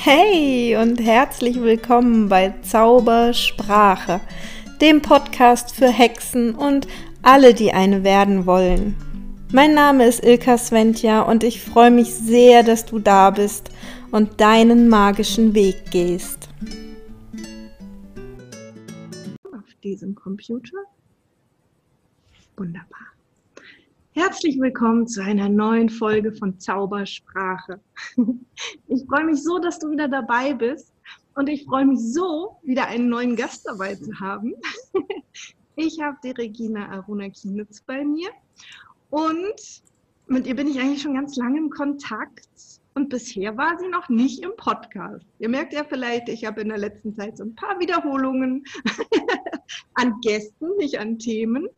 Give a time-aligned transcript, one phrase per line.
[0.00, 4.20] Hey und herzlich willkommen bei Zaubersprache,
[4.80, 6.86] dem Podcast für Hexen und
[7.22, 8.94] alle, die eine werden wollen.
[9.52, 13.72] Mein Name ist Ilka Sventja und ich freue mich sehr, dass du da bist
[14.12, 16.48] und deinen magischen Weg gehst.
[19.52, 20.78] Auf diesem Computer?
[22.56, 23.17] Wunderbar.
[24.18, 27.80] Herzlich willkommen zu einer neuen Folge von Zaubersprache.
[28.88, 30.92] Ich freue mich so, dass du wieder dabei bist
[31.36, 34.54] und ich freue mich so, wieder einen neuen Gast dabei zu haben.
[35.76, 38.30] Ich habe die Regina Aruna Kienitz bei mir
[39.10, 39.84] und
[40.26, 42.48] mit ihr bin ich eigentlich schon ganz lange im Kontakt
[42.98, 45.24] und bisher war sie noch nicht im Podcast.
[45.38, 48.64] Ihr merkt ja vielleicht, ich habe in der letzten Zeit so ein paar Wiederholungen
[49.94, 51.68] an Gästen, nicht an Themen.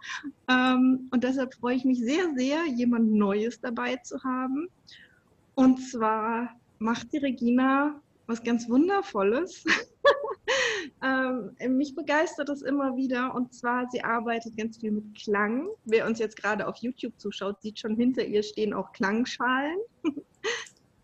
[0.49, 4.69] Ähm, und deshalb freue ich mich sehr, sehr, jemand Neues dabei zu haben.
[5.57, 9.63] Und zwar macht die Regina was ganz Wundervolles.
[11.05, 13.35] ähm, mich begeistert es immer wieder.
[13.35, 15.69] Und zwar, sie arbeitet ganz viel mit Klang.
[15.85, 19.77] Wer uns jetzt gerade auf YouTube zuschaut, sieht schon hinter ihr stehen auch Klangschalen.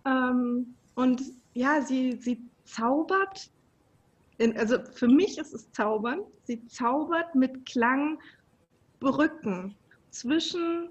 [0.06, 1.22] Ähm, und
[1.54, 3.50] ja, sie, sie zaubert,
[4.38, 8.18] in, also für mich ist es zaubern, sie zaubert mit Klang
[9.00, 9.74] Brücken
[10.10, 10.88] zwischen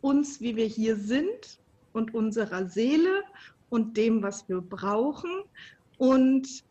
[0.00, 1.58] uns, wie wir hier sind
[1.92, 3.22] und unserer Seele
[3.70, 5.30] und dem, was wir brauchen.
[5.96, 6.64] Und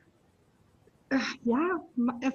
[1.09, 1.83] äh, ja,
[2.21, 2.31] äh,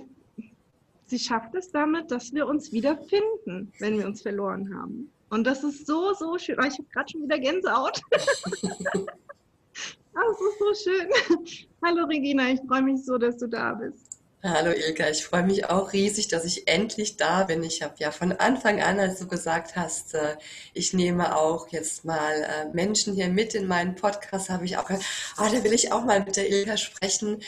[1.05, 5.11] sie schafft es damit, dass wir uns wiederfinden, wenn wir uns verloren haben.
[5.31, 6.57] Und das ist so, so schön.
[6.59, 8.01] Oh, ich habe gerade schon wieder Gänsehaut.
[8.11, 8.23] das
[9.03, 11.09] ist so schön.
[11.85, 14.09] Hallo Regina, ich freue mich so, dass du da bist.
[14.43, 17.65] Hallo Ilka, ich freue mich auch riesig, dass ich endlich da bin.
[17.65, 20.37] Ich habe ja von Anfang an, als du gesagt hast, äh,
[20.75, 24.87] ich nehme auch jetzt mal äh, Menschen hier mit in meinen Podcast, habe ich auch
[24.87, 25.05] gesagt,
[25.39, 27.43] oh, da will ich auch mal mit der Ilka sprechen.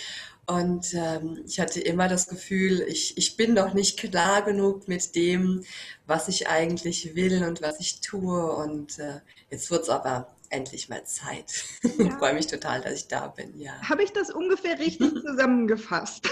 [0.51, 5.15] Und ähm, ich hatte immer das Gefühl, ich, ich bin noch nicht klar genug mit
[5.15, 5.63] dem,
[6.07, 8.53] was ich eigentlich will und was ich tue.
[8.57, 11.65] Und äh, jetzt wird es aber endlich mal Zeit.
[11.99, 12.07] Ja.
[12.07, 13.61] Ich freue mich total, dass ich da bin.
[13.61, 13.81] Ja.
[13.89, 16.29] Habe ich das ungefähr richtig zusammengefasst?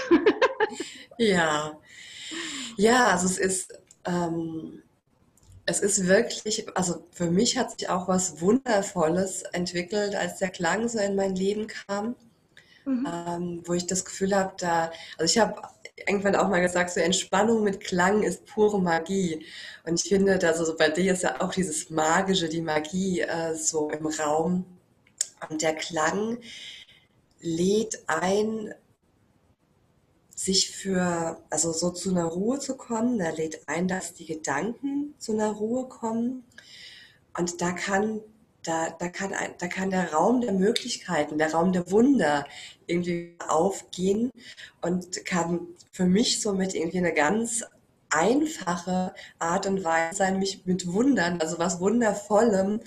[1.17, 1.79] ja.
[2.75, 4.83] Ja, also es ist, ähm,
[5.65, 10.89] es ist wirklich, also für mich hat sich auch was Wundervolles entwickelt, als der Klang
[10.89, 12.15] so in mein Leben kam.
[12.89, 13.07] Mhm.
[13.07, 15.61] Ähm, wo ich das Gefühl habe, da, also ich habe
[16.07, 19.45] irgendwann auch mal gesagt, so Entspannung mit Klang ist pure Magie.
[19.85, 23.53] Und ich finde, dass also bei dir ist ja auch dieses Magische, die Magie äh,
[23.53, 24.65] so im Raum.
[25.49, 26.39] Und der Klang
[27.41, 28.73] lädt ein,
[30.35, 33.19] sich für, also so zu einer Ruhe zu kommen.
[33.19, 36.43] Er lädt ein, dass die Gedanken zu einer Ruhe kommen.
[37.37, 38.21] Und da kann
[38.69, 42.45] da, da, kann ein, da kann der Raum der Möglichkeiten, der Raum der Wunder
[42.85, 44.31] irgendwie aufgehen
[44.81, 47.63] und kann für mich somit irgendwie eine ganz
[48.11, 52.81] einfache Art und Weise sein, mich mit Wundern, also was Wundervollem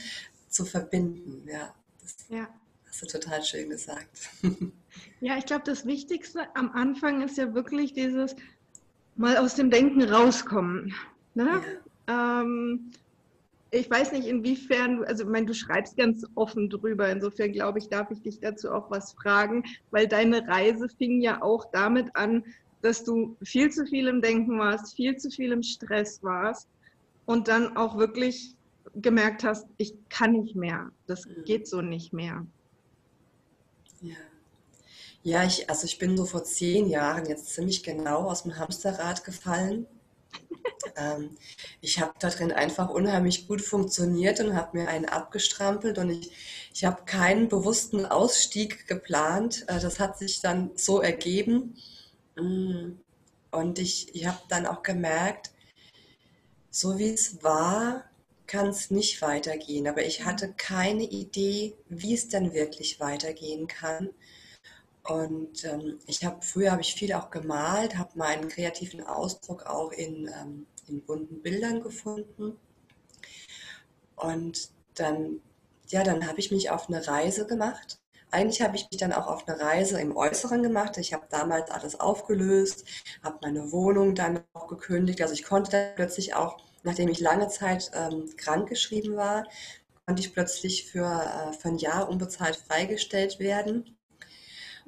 [0.49, 1.49] zu verbinden.
[1.49, 2.49] Ja, das ja.
[2.87, 4.31] hast du total schön gesagt.
[5.21, 8.35] Ja, ich glaube, das Wichtigste am Anfang ist ja wirklich dieses
[9.15, 10.95] mal aus dem Denken rauskommen.
[11.35, 11.63] Ne?
[12.09, 12.43] Ja.
[12.43, 12.91] Ähm,
[13.75, 17.09] ich weiß nicht, inwiefern, also ich meine, du schreibst ganz offen drüber.
[17.09, 21.43] Insofern glaube ich, darf ich dich dazu auch was fragen, weil deine Reise fing ja
[21.43, 22.45] auch damit an,
[22.83, 26.69] dass du viel zu viel im Denken warst, viel zu viel im Stress warst
[27.25, 28.57] und dann auch wirklich
[28.97, 32.47] gemerkt hast, ich kann nicht mehr, das geht so nicht mehr.
[34.03, 34.17] Ja.
[35.23, 39.25] Ja, ich, also ich bin so vor zehn Jahren jetzt ziemlich genau aus dem Hamsterrad
[39.25, 39.87] gefallen
[40.97, 41.37] ähm,
[41.81, 46.33] ich habe da drin einfach unheimlich gut funktioniert und habe mir einen abgestrampelt und ich,
[46.75, 49.65] ich habe keinen bewussten Ausstieg geplant.
[49.69, 51.77] Äh, das hat sich dann so ergeben.
[52.37, 52.93] Mm.
[53.51, 55.51] Und ich, ich habe dann auch gemerkt,
[56.71, 58.05] so wie es war,
[58.47, 59.87] kann es nicht weitergehen.
[59.87, 64.09] Aber ich hatte keine Idee, wie es denn wirklich weitergehen kann.
[65.05, 69.91] Und ähm, ich habe früher habe ich viel auch gemalt, habe meinen kreativen Ausdruck auch
[69.91, 72.57] in, ähm, in bunten Bildern gefunden.
[74.17, 75.41] Und dann,
[75.89, 77.99] ja, dann habe ich mich auf eine Reise gemacht.
[78.31, 80.97] Eigentlich habe ich mich dann auch auf eine Reise im Äußeren gemacht.
[80.99, 82.85] Ich habe damals alles aufgelöst,
[83.23, 85.21] habe meine Wohnung dann auch gekündigt.
[85.21, 89.47] Also ich konnte dann plötzlich auch, nachdem ich lange Zeit ähm, krankgeschrieben war,
[90.07, 93.99] konnte ich plötzlich für, äh, für ein Jahr unbezahlt freigestellt werden.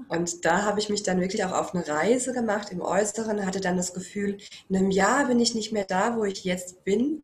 [0.08, 3.60] Und da habe ich mich dann wirklich auch auf eine Reise gemacht im Äußeren, hatte
[3.60, 4.38] dann das Gefühl,
[4.68, 7.22] in einem Jahr bin ich nicht mehr da, wo ich jetzt bin.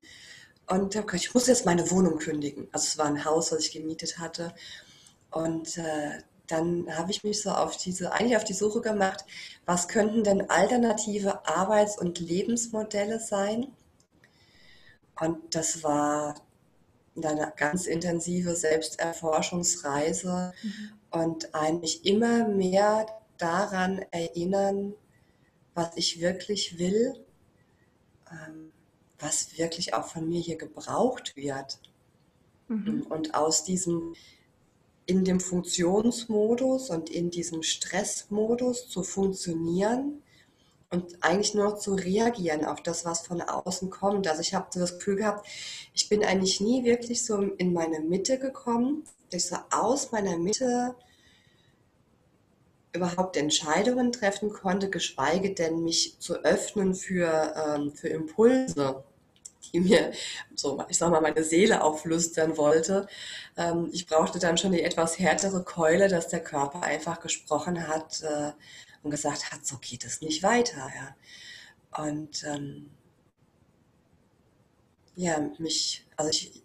[0.69, 2.69] Und habe gesagt, ich muss jetzt meine Wohnung kündigen.
[2.71, 4.55] Also es war ein Haus, was ich gemietet hatte.
[5.31, 9.25] Und äh, dann habe ich mich so auf diese, eigentlich auf die Suche gemacht,
[9.67, 13.67] was könnten denn alternative Arbeits- und Lebensmodelle sein?
[15.19, 16.35] Und das war
[17.17, 21.00] eine ganz intensive Selbsterforschungsreise mhm.
[21.11, 23.07] Und eigentlich immer mehr
[23.39, 24.95] daran erinnern,
[25.75, 27.15] was ich wirklich will,
[28.31, 28.73] ähm,
[29.19, 31.79] was wirklich auch von mir hier gebraucht wird.
[32.69, 33.07] Mhm.
[33.09, 34.15] Und aus diesem
[35.11, 40.23] in dem Funktionsmodus und in diesem Stressmodus zu funktionieren
[40.91, 44.29] und eigentlich nur noch zu reagieren auf das, was von außen kommt.
[44.29, 45.49] Also ich habe das Gefühl gehabt,
[45.95, 50.37] ich bin eigentlich nie wirklich so in meine Mitte gekommen, dass ich so aus meiner
[50.37, 50.95] Mitte
[52.93, 59.05] überhaupt Entscheidungen treffen konnte, geschweige denn mich zu öffnen für, ähm, für Impulse
[59.73, 60.13] die mir
[60.55, 63.07] so, ich sag mal, meine Seele auflüstern wollte.
[63.57, 68.23] Ähm, ich brauchte dann schon die etwas härtere Keule, dass der Körper einfach gesprochen hat
[68.23, 68.53] äh,
[69.03, 70.91] und gesagt hat, so geht es nicht weiter.
[70.95, 72.05] Ja.
[72.05, 72.91] Und ähm,
[75.17, 76.60] ja, mich, also ich,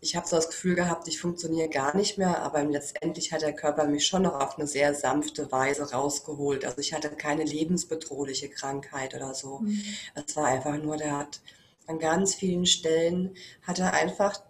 [0.00, 3.52] ich habe so das Gefühl gehabt, ich funktioniere gar nicht mehr, aber letztendlich hat der
[3.52, 6.64] Körper mich schon noch auf eine sehr sanfte Weise rausgeholt.
[6.64, 9.58] Also ich hatte keine lebensbedrohliche Krankheit oder so.
[9.58, 9.82] Mhm.
[10.14, 11.40] Es war einfach nur, der hat
[11.86, 14.40] an ganz vielen Stellen hat er einfach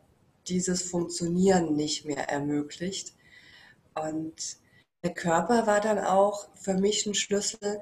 [0.47, 3.15] dieses Funktionieren nicht mehr ermöglicht.
[3.95, 4.59] Und
[5.03, 7.81] der Körper war dann auch für mich ein Schlüssel,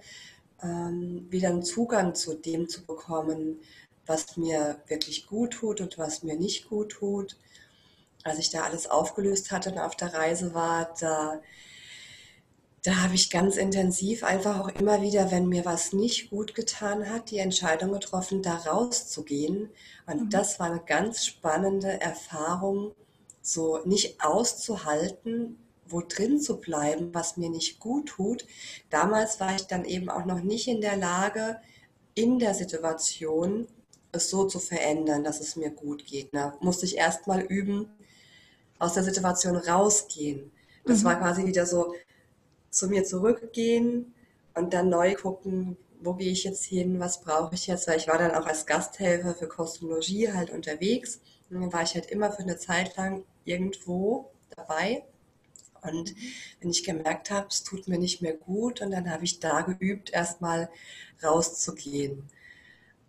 [0.62, 3.61] ähm, wieder einen Zugang zu dem zu bekommen,
[4.09, 7.37] was mir wirklich gut tut und was mir nicht gut tut.
[8.25, 11.41] Als ich da alles aufgelöst hatte und auf der Reise war, da
[12.89, 17.11] da habe ich ganz intensiv einfach auch immer wieder, wenn mir was nicht gut getan
[17.11, 19.71] hat, die Entscheidung getroffen, da rauszugehen.
[20.07, 20.31] Und mhm.
[20.31, 22.95] das war eine ganz spannende Erfahrung,
[23.43, 28.47] so nicht auszuhalten, wo drin zu bleiben, was mir nicht gut tut.
[28.91, 31.61] Damals war ich dann eben auch noch nicht in der Lage,
[32.15, 33.67] in der Situation
[34.13, 36.35] es so zu verändern, dass es mir gut geht.
[36.35, 37.91] Da musste ich erst mal üben,
[38.79, 40.51] aus der Situation rausgehen.
[40.85, 41.05] Das mhm.
[41.05, 41.95] war quasi wieder so,
[42.71, 44.15] zu mir zurückgehen
[44.55, 48.09] und dann neu gucken, wo gehe ich jetzt hin, was brauche ich jetzt, weil ich
[48.09, 51.21] war dann auch als Gasthelfer für Kosmologie halt unterwegs
[51.51, 55.03] und dann war ich halt immer für eine Zeit lang irgendwo dabei
[55.83, 56.15] und
[56.61, 59.63] wenn ich gemerkt habe, es tut mir nicht mehr gut und dann habe ich da
[59.63, 60.69] geübt, erstmal
[61.23, 62.25] rauszugehen,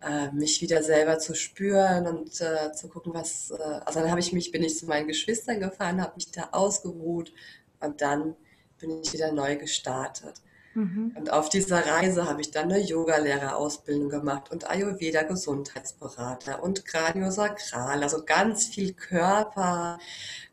[0.02, 4.20] äh, mich wieder selber zu spüren und äh, zu gucken, was, äh, also dann habe
[4.20, 7.32] ich mich, bin ich zu meinen Geschwistern gefahren, habe mich da ausgeruht
[7.80, 8.34] und dann
[8.78, 10.40] bin ich wieder neu gestartet.
[10.74, 11.14] Mhm.
[11.18, 18.02] Und auf dieser Reise habe ich dann eine Yogalehrerausbildung gemacht und Ayurveda Gesundheitsberater und Kraniosakral,
[18.02, 19.98] also ganz viel Körper,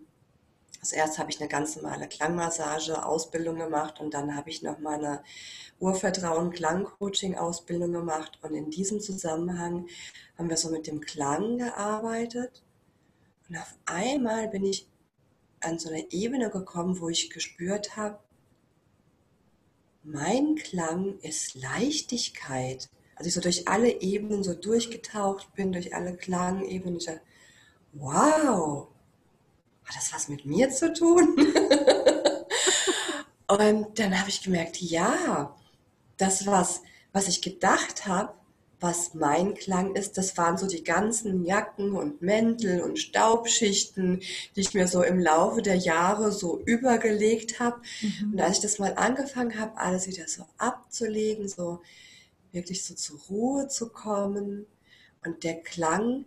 [0.81, 4.79] also erst habe ich eine ganz normale Klangmassage, Ausbildung gemacht und dann habe ich noch
[4.79, 5.23] mal eine
[5.79, 9.87] Urvertrauen Klangcoaching Ausbildung gemacht und in diesem Zusammenhang
[10.37, 12.63] haben wir so mit dem Klang gearbeitet
[13.49, 14.87] und auf einmal bin ich
[15.61, 18.19] an so eine Ebene gekommen, wo ich gespürt habe,
[20.03, 22.89] mein Klang ist Leichtigkeit.
[23.15, 26.99] Also ich so durch alle Ebenen so durchgetaucht bin, durch alle Klangebenen.
[26.99, 27.21] Ich dachte,
[27.93, 28.87] wow,
[29.83, 31.35] hat das was mit mir zu tun?
[33.47, 35.55] und dann habe ich gemerkt, ja,
[36.17, 38.33] das was, was ich gedacht habe,
[38.79, 44.21] was mein Klang ist, das waren so die ganzen Jacken und Mäntel und Staubschichten,
[44.55, 47.81] die ich mir so im Laufe der Jahre so übergelegt habe.
[48.01, 48.33] Mhm.
[48.33, 51.81] Und als ich das mal angefangen habe, alles wieder so abzulegen, so
[52.51, 54.67] wirklich so zur Ruhe zu kommen
[55.25, 56.25] und der Klang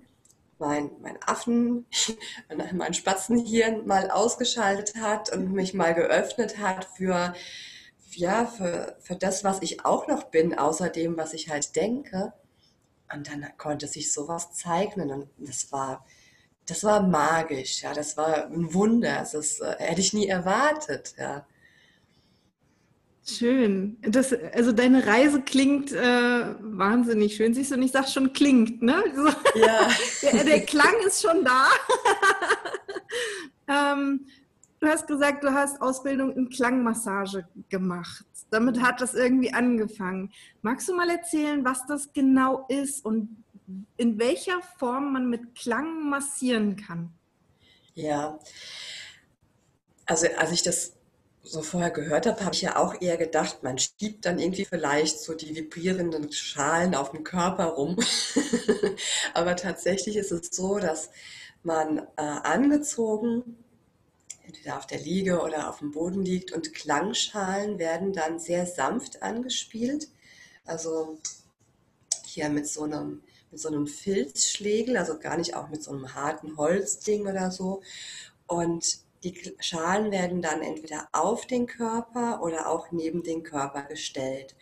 [0.59, 1.87] mein, mein Affen,
[2.75, 7.35] mein Spatzenhirn mal ausgeschaltet hat und mich mal geöffnet hat für,
[8.17, 12.33] ja, für, für das, was ich auch noch bin, außer dem, was ich halt denke.
[13.13, 16.07] und dann konnte sich sowas zeichnen und das war,
[16.67, 21.47] das war magisch, ja, das war ein Wunder, das äh, hätte ich nie erwartet, ja.
[23.27, 23.99] Schön.
[24.03, 27.55] Das, also deine Reise klingt äh, wahnsinnig schön.
[27.55, 29.05] Siehst du, und ich sag schon klingt, ne?
[29.15, 29.27] So,
[29.61, 29.89] ja.
[30.33, 31.69] der, der, Klang ist schon da.
[33.93, 34.27] ähm,
[34.81, 38.25] du hast gesagt, du hast Ausbildung in Klangmassage gemacht.
[38.51, 40.33] Damit hat das irgendwie angefangen.
[40.63, 43.45] Magst du mal erzählen, was das genau ist und
[43.97, 47.13] in welcher Form man mit Klang massieren kann?
[47.95, 48.39] Ja,
[50.07, 50.95] also als ich das
[51.43, 55.21] so vorher gehört habe, habe ich ja auch eher gedacht, man schiebt dann irgendwie vielleicht
[55.21, 57.97] so die vibrierenden Schalen auf dem Körper rum.
[59.35, 61.11] Aber tatsächlich ist es so, dass
[61.63, 63.57] man äh, angezogen
[64.51, 69.23] entweder auf der Liege oder auf dem Boden liegt und Klangschalen werden dann sehr sanft
[69.23, 70.09] angespielt.
[70.65, 71.19] Also
[72.27, 76.15] hier mit so einem mit so einem Filzschlägel, also gar nicht auch mit so einem
[76.15, 77.83] harten Holzding oder so.
[78.47, 84.55] Und die Schalen werden dann entweder auf den Körper oder auch neben den Körper gestellt.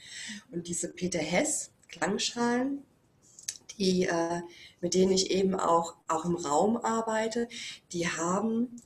[0.50, 2.82] Und diese Peter Hess Klangschalen,
[3.78, 4.40] die, äh,
[4.80, 7.48] mit denen ich eben auch, auch im Raum arbeite,
[7.92, 8.80] die haben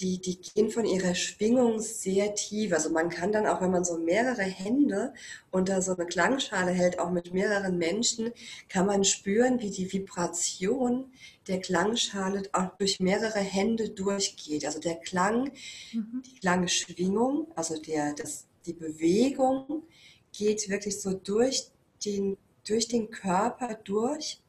[0.00, 2.72] die, die gehen von ihrer Schwingung sehr tief.
[2.72, 5.14] Also man kann dann auch, wenn man so mehrere Hände
[5.50, 8.32] unter so eine Klangschale hält, auch mit mehreren Menschen,
[8.68, 11.12] kann man spüren, wie die Vibration
[11.48, 14.66] der Klangschale auch durch mehrere Hände durchgeht.
[14.66, 15.50] Also der Klang,
[15.92, 16.22] mhm.
[16.26, 19.84] die Klangschwingung, also der, das, die Bewegung
[20.32, 21.70] geht wirklich so durch
[22.04, 22.36] den,
[22.66, 24.42] durch den Körper durch.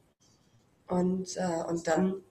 [0.88, 2.22] Und, äh, und dann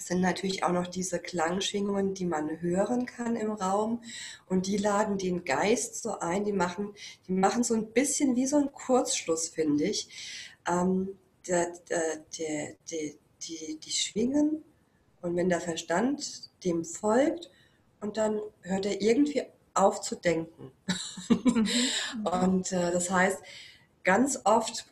[0.00, 4.02] sind natürlich auch noch diese Klangschwingungen, die man hören kann im Raum.
[4.46, 6.94] Und die laden den Geist so ein, die machen,
[7.28, 10.08] die machen so ein bisschen wie so ein Kurzschluss, finde ich.
[10.66, 14.62] Ähm, der, der, der, der, die, die schwingen
[15.22, 17.50] und wenn der Verstand dem folgt
[18.00, 19.42] und dann hört er irgendwie
[19.74, 20.72] auf zu denken.
[21.28, 22.26] Mhm.
[22.26, 23.38] und äh, das heißt,
[24.02, 24.86] ganz oft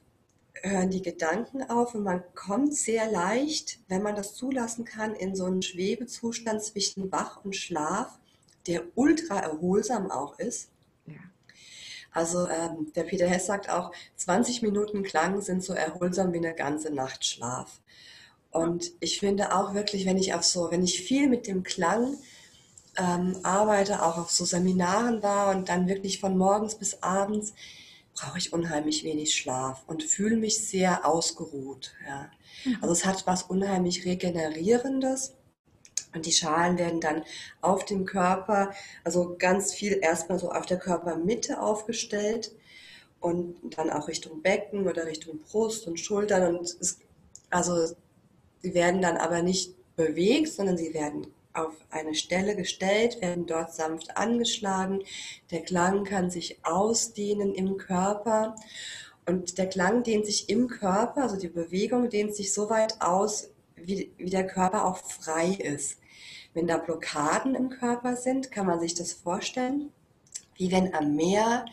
[0.63, 5.35] hören die Gedanken auf und man kommt sehr leicht, wenn man das zulassen kann, in
[5.35, 8.19] so einen Schwebezustand zwischen Wach und Schlaf,
[8.67, 10.71] der ultra erholsam auch ist.
[11.07, 11.15] Ja.
[12.13, 16.55] Also ähm, der Peter Hess sagt auch, 20 Minuten Klang sind so erholsam wie eine
[16.55, 17.81] ganze Nacht Schlaf.
[18.51, 22.17] Und ich finde auch wirklich, wenn ich auf so, wenn ich viel mit dem Klang
[22.97, 27.55] ähm, arbeite, auch auf so Seminaren war und dann wirklich von morgens bis abends,
[28.19, 31.93] brauche ich unheimlich wenig Schlaf und fühle mich sehr ausgeruht.
[32.07, 32.31] Ja.
[32.65, 32.79] Mhm.
[32.81, 35.35] Also es hat was unheimlich Regenerierendes.
[36.15, 37.23] Und die Schalen werden dann
[37.61, 38.73] auf dem Körper,
[39.05, 42.51] also ganz viel erstmal so auf der Körpermitte aufgestellt
[43.21, 46.57] und dann auch Richtung Becken oder Richtung Brust und Schultern.
[46.57, 47.01] Und es,
[47.51, 47.95] also
[48.63, 51.27] sie werden dann aber nicht bewegt, sondern sie werden
[51.59, 55.03] auf eine Stelle gestellt, werden dort sanft angeschlagen.
[55.51, 58.55] Der Klang kann sich ausdehnen im Körper
[59.27, 63.51] und der Klang dehnt sich im Körper, also die Bewegung dehnt sich so weit aus,
[63.77, 65.99] wie, wie der Körper auch frei ist.
[66.55, 69.93] Wenn da Blockaden im Körper sind, kann man sich das vorstellen,
[70.57, 71.67] wie wenn am Meer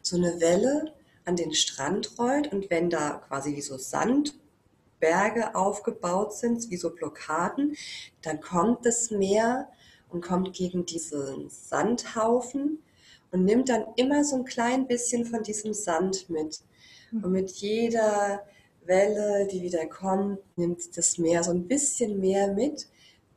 [0.00, 0.94] so eine Welle
[1.24, 4.34] an den Strand rollt und wenn da quasi wie so Sand
[5.02, 7.76] Berge aufgebaut sind, wie so Blockaden,
[8.22, 9.68] dann kommt das Meer
[10.08, 12.78] und kommt gegen diesen Sandhaufen
[13.32, 16.60] und nimmt dann immer so ein klein bisschen von diesem Sand mit.
[17.10, 18.42] Und mit jeder
[18.84, 22.86] Welle, die wieder kommt, nimmt das Meer so ein bisschen mehr mit,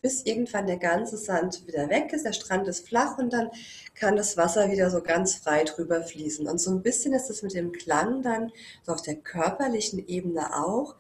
[0.04, 3.50] bis irgendwann der ganze Sand wieder weg ist, der Strand ist flach und dann
[3.96, 6.48] kann das Wasser wieder so ganz frei drüber fließen.
[6.48, 8.52] Und so ein bisschen ist es mit dem Klang dann
[8.84, 10.96] so auf der körperlichen Ebene auch,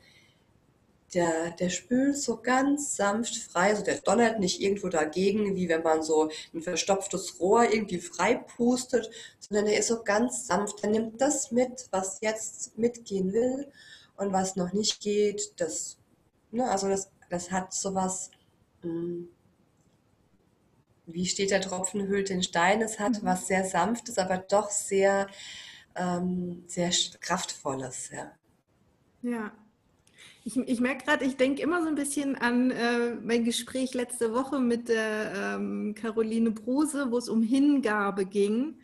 [1.16, 5.82] der, der spült so ganz sanft frei, also der donnert nicht irgendwo dagegen, wie wenn
[5.82, 10.84] man so ein verstopftes Rohr irgendwie frei pustet, sondern er ist so ganz sanft.
[10.84, 13.72] Er nimmt das mit, was jetzt mitgehen will
[14.18, 15.54] und was noch nicht geht.
[15.58, 15.98] Das,
[16.52, 18.30] ne, also das, das hat sowas,
[18.84, 19.30] mh, hm,
[21.08, 23.28] wie steht der Tropfen hüllt den Stein, es hat mhm.
[23.28, 25.28] was sehr sanftes, aber doch sehr,
[25.96, 28.10] ähm, sehr kraftvolles.
[28.10, 28.32] Ja.
[29.22, 29.52] ja.
[30.48, 34.32] Ich, ich merke gerade, ich denke immer so ein bisschen an äh, mein Gespräch letzte
[34.32, 38.78] Woche mit der ähm, Caroline Bruse, wo es um Hingabe ging.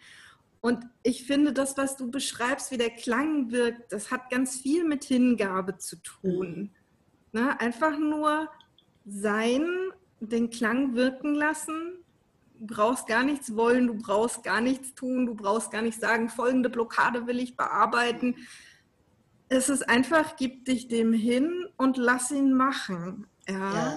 [0.59, 4.85] Und ich finde, das, was du beschreibst, wie der Klang wirkt, das hat ganz viel
[4.85, 6.71] mit Hingabe zu tun.
[7.31, 7.39] Mhm.
[7.39, 7.59] Ne?
[7.61, 8.49] Einfach nur
[9.05, 9.67] sein,
[10.19, 11.93] den Klang wirken lassen.
[12.59, 16.27] Du brauchst gar nichts wollen, du brauchst gar nichts tun, du brauchst gar nicht sagen,
[16.27, 18.35] folgende Blockade will ich bearbeiten
[19.51, 23.27] es ist einfach, gib dich dem hin und lass ihn machen.
[23.49, 23.73] Ja.
[23.73, 23.95] ja.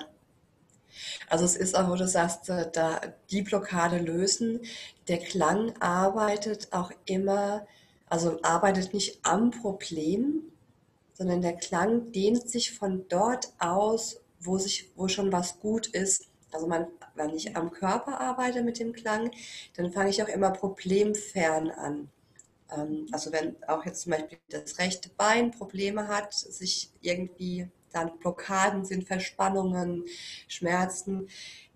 [1.29, 4.61] Also es ist auch, wo du sagst, äh, da die Blockade lösen.
[5.07, 7.67] Der Klang arbeitet auch immer,
[8.09, 10.43] also arbeitet nicht am Problem,
[11.13, 16.27] sondern der Klang dehnt sich von dort aus, wo sich, wo schon was gut ist.
[16.51, 19.31] Also man, wenn ich am Körper arbeite mit dem Klang,
[19.77, 22.11] dann fange ich auch immer problemfern an.
[22.71, 28.19] Ähm, also wenn auch jetzt zum Beispiel das rechte Bein Probleme hat, sich irgendwie dann
[28.19, 30.05] Blockaden sind, Verspannungen,
[30.49, 31.29] Schmerzen,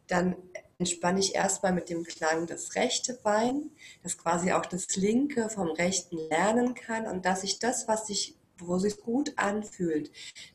[0.09, 0.37] dann
[0.78, 3.71] entspanne ich erstmal mit dem Klang das rechte Bein,
[4.02, 8.35] dass quasi auch das linke vom rechten lernen kann und dass ich das, was sich
[8.61, 10.11] wo sich gut anfühlt,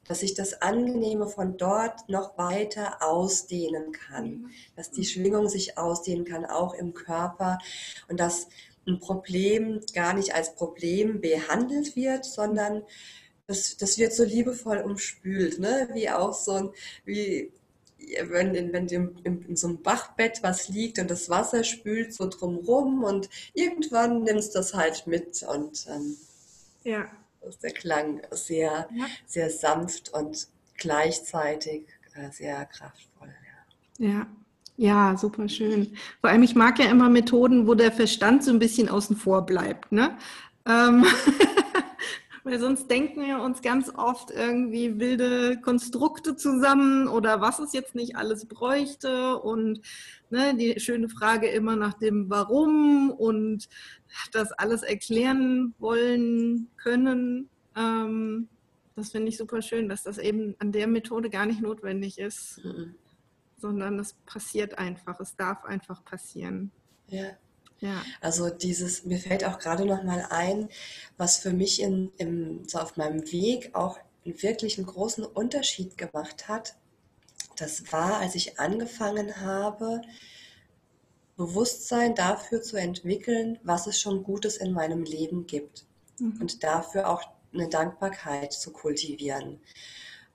[0.06, 6.26] dass ich das Angenehme von dort noch weiter ausdehnen kann, dass die Schwingung sich ausdehnen
[6.26, 7.60] kann, auch im Körper
[8.10, 8.48] und dass
[8.88, 12.84] ein Problem gar nicht als Problem behandelt wird, sondern
[13.48, 15.90] das, das wird so liebevoll umspült, ne?
[15.94, 16.70] wie auch so ein,
[17.06, 17.52] wie
[18.24, 23.04] wenn, wenn in, in, so einem Bachbett was liegt und das Wasser spült so drumrum
[23.04, 26.18] und irgendwann nimmst du das halt mit und ähm,
[26.84, 27.10] ja.
[27.48, 29.06] ist der Klang sehr, ja.
[29.26, 30.48] sehr sanft und
[30.78, 33.34] gleichzeitig äh, sehr kraftvoll.
[34.00, 34.08] Ja.
[34.08, 34.28] ja.
[34.76, 35.96] Ja, super schön.
[36.22, 39.46] Vor allem, ich mag ja immer Methoden, wo der Verstand so ein bisschen außen vor
[39.46, 39.92] bleibt.
[39.92, 40.18] Ne?
[40.66, 41.06] Ähm
[42.44, 47.96] Weil sonst denken wir uns ganz oft irgendwie wilde Konstrukte zusammen oder was es jetzt
[47.96, 49.80] nicht alles bräuchte und
[50.30, 53.70] ne, die schöne Frage immer nach dem Warum und
[54.34, 57.50] das alles erklären wollen können.
[57.78, 58.50] Ähm,
[58.96, 62.60] das finde ich super schön, dass das eben an der Methode gar nicht notwendig ist,
[62.64, 62.96] mhm.
[63.64, 66.70] Sondern es passiert einfach, es darf einfach passieren.
[67.08, 67.32] Ja.
[67.80, 68.02] Ja.
[68.22, 70.70] Also dieses, mir fällt auch gerade noch mal ein,
[71.18, 76.48] was für mich in, im, so auf meinem Weg auch wirklich einen großen Unterschied gemacht
[76.48, 76.76] hat.
[77.58, 80.02] Das war, als ich angefangen habe,
[81.38, 85.86] Bewusstsein dafür zu entwickeln, was es schon Gutes in meinem Leben gibt.
[86.20, 86.40] Mhm.
[86.40, 87.24] Und dafür auch
[87.54, 89.60] eine Dankbarkeit zu kultivieren.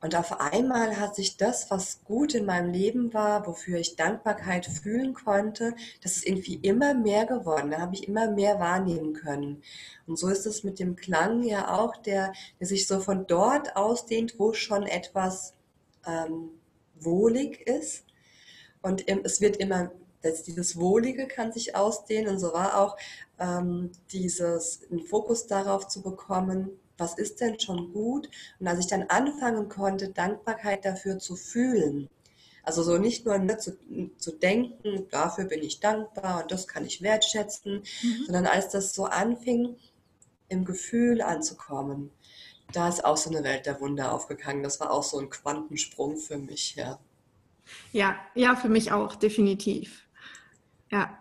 [0.01, 4.67] Und auf einmal hat sich das, was gut in meinem Leben war, wofür ich Dankbarkeit
[4.67, 7.73] fühlen konnte, das ist irgendwie immer mehr geworden.
[7.73, 9.63] Da habe ich immer mehr wahrnehmen können.
[10.07, 13.75] Und so ist es mit dem Klang ja auch, der, der sich so von dort
[13.77, 15.55] ausdehnt, wo schon etwas
[16.07, 16.51] ähm,
[17.01, 18.05] wohlig ist.
[18.83, 19.91] Und es wird immer,
[20.47, 22.35] dieses Wohlige kann sich ausdehnen.
[22.35, 22.97] Und so war auch
[23.41, 28.29] ähm, dieses, einen Fokus darauf zu bekommen, was ist denn schon gut?
[28.59, 32.11] Und als ich dann anfangen konnte, Dankbarkeit dafür zu fühlen,
[32.65, 33.79] also so nicht nur ne, zu,
[34.19, 38.25] zu denken, dafür bin ich dankbar und das kann ich wertschätzen, mhm.
[38.27, 39.77] sondern als das so anfing,
[40.51, 42.11] im Gefühl anzukommen,
[42.73, 44.63] da ist auch so eine Welt der Wunder aufgegangen.
[44.63, 46.99] Das war auch so ein Quantensprung für mich, ja.
[47.93, 50.07] Ja, ja, für mich auch, definitiv.
[50.91, 51.19] Ja.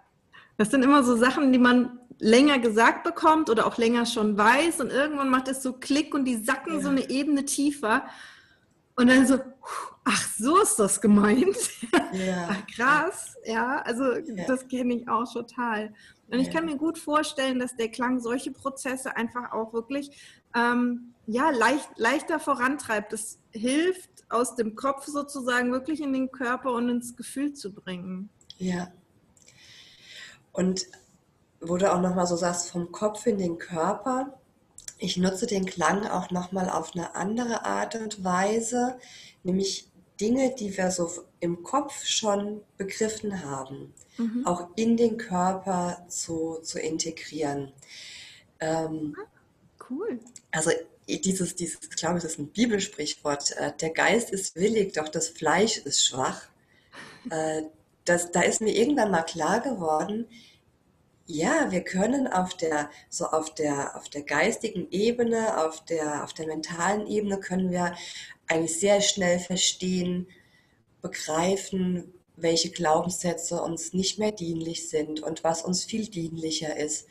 [0.57, 4.81] Das sind immer so Sachen, die man länger gesagt bekommt oder auch länger schon weiß
[4.81, 6.81] und irgendwann macht es so Klick und die sacken ja.
[6.81, 8.05] so eine Ebene tiefer
[8.95, 9.39] und dann so,
[10.03, 11.55] ach, so ist das gemeint.
[12.13, 12.49] Ja.
[12.51, 14.45] ach, krass, ja, also ja.
[14.47, 15.93] das kenne ich auch total.
[16.29, 20.11] Und ich kann mir gut vorstellen, dass der Klang solche Prozesse einfach auch wirklich
[20.55, 23.13] ähm, ja, leicht, leichter vorantreibt.
[23.13, 28.29] Das hilft, aus dem Kopf sozusagen wirklich in den Körper und ins Gefühl zu bringen.
[28.57, 28.91] Ja.
[30.51, 30.85] Und
[31.59, 34.39] wo du auch nochmal so sagst, vom Kopf in den Körper.
[34.97, 38.97] Ich nutze den Klang auch nochmal auf eine andere Art und Weise,
[39.43, 39.89] nämlich
[40.19, 44.45] Dinge, die wir so im Kopf schon begriffen haben, mhm.
[44.45, 47.71] auch in den Körper zu, zu integrieren.
[48.59, 49.15] Ähm,
[49.89, 50.19] cool.
[50.51, 50.71] Also
[51.07, 55.29] dieses, dieses, glaube ich, das ist ein Bibelsprichwort, äh, der Geist ist willig, doch das
[55.29, 56.41] Fleisch ist schwach.
[57.29, 57.63] Äh,
[58.05, 60.27] das, da ist mir irgendwann mal klar geworden,
[61.27, 66.33] ja, wir können auf der, so auf der, auf der geistigen Ebene, auf der, auf
[66.33, 67.95] der mentalen Ebene können wir
[68.47, 70.27] eigentlich sehr schnell verstehen,
[71.01, 77.07] begreifen, welche Glaubenssätze uns nicht mehr dienlich sind und was uns viel dienlicher ist.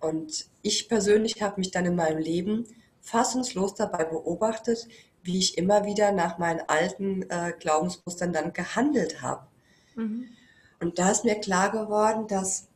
[0.00, 2.66] Und ich persönlich habe mich dann in meinem Leben
[3.00, 4.88] fassungslos dabei beobachtet,
[5.22, 9.46] wie ich immer wieder nach meinen alten äh, Glaubensmustern dann gehandelt habe.
[9.94, 10.28] Mhm.
[10.80, 12.68] Und da ist mir klar geworden, dass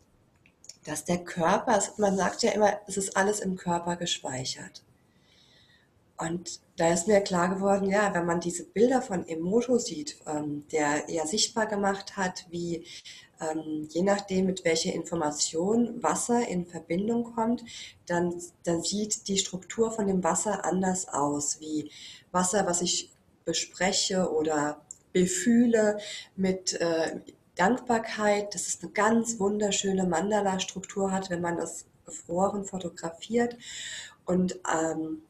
[0.90, 4.82] dass der Körper, man sagt ja immer, es ist alles im Körper gespeichert.
[6.18, 10.66] Und da ist mir klar geworden, ja, wenn man diese Bilder von Emoto sieht, ähm,
[10.72, 12.84] der ja sichtbar gemacht hat, wie
[13.40, 17.62] ähm, je nachdem, mit welcher Information Wasser in Verbindung kommt,
[18.06, 21.88] dann, dann sieht die Struktur von dem Wasser anders aus, wie
[22.32, 23.12] Wasser, was ich
[23.44, 24.80] bespreche oder
[25.12, 25.98] befühle
[26.36, 27.20] mit äh,
[27.60, 33.56] Dankbarkeit, dass es eine ganz wunderschöne Mandala-Struktur hat, wenn man es gefroren fotografiert
[34.24, 35.22] und ähm,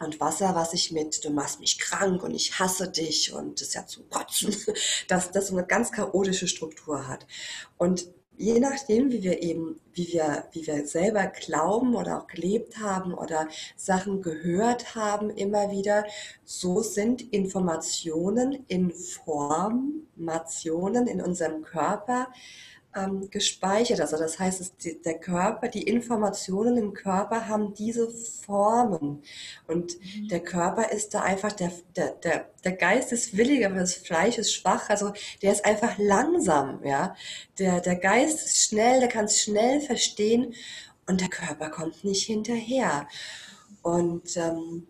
[0.00, 3.68] und Wasser, was ich mit, du machst mich krank und ich hasse dich und das
[3.68, 4.54] ist ja zum Kotzen,
[5.08, 7.26] dass das eine ganz chaotische Struktur hat.
[7.78, 8.06] Und
[8.38, 13.12] je nachdem, wie wir eben, wie wir, wie wir selber glauben oder auch gelebt haben
[13.12, 16.06] oder Sachen gehört haben immer wieder,
[16.44, 22.28] so sind Informationen, Informationen in unserem Körper
[22.94, 24.00] ähm, gespeichert.
[24.00, 24.72] Also das heißt, es,
[25.02, 29.22] der Körper, die Informationen im Körper haben diese Formen.
[29.66, 30.28] Und mhm.
[30.28, 34.38] der Körper ist da einfach, der, der, der, der Geist ist willig, aber das Fleisch
[34.38, 34.88] ist schwach.
[34.88, 36.84] Also der ist einfach langsam.
[36.84, 37.14] Ja?
[37.58, 40.54] Der, der Geist ist schnell, der kann es schnell verstehen
[41.06, 43.08] und der Körper kommt nicht hinterher.
[43.82, 44.86] Und ähm,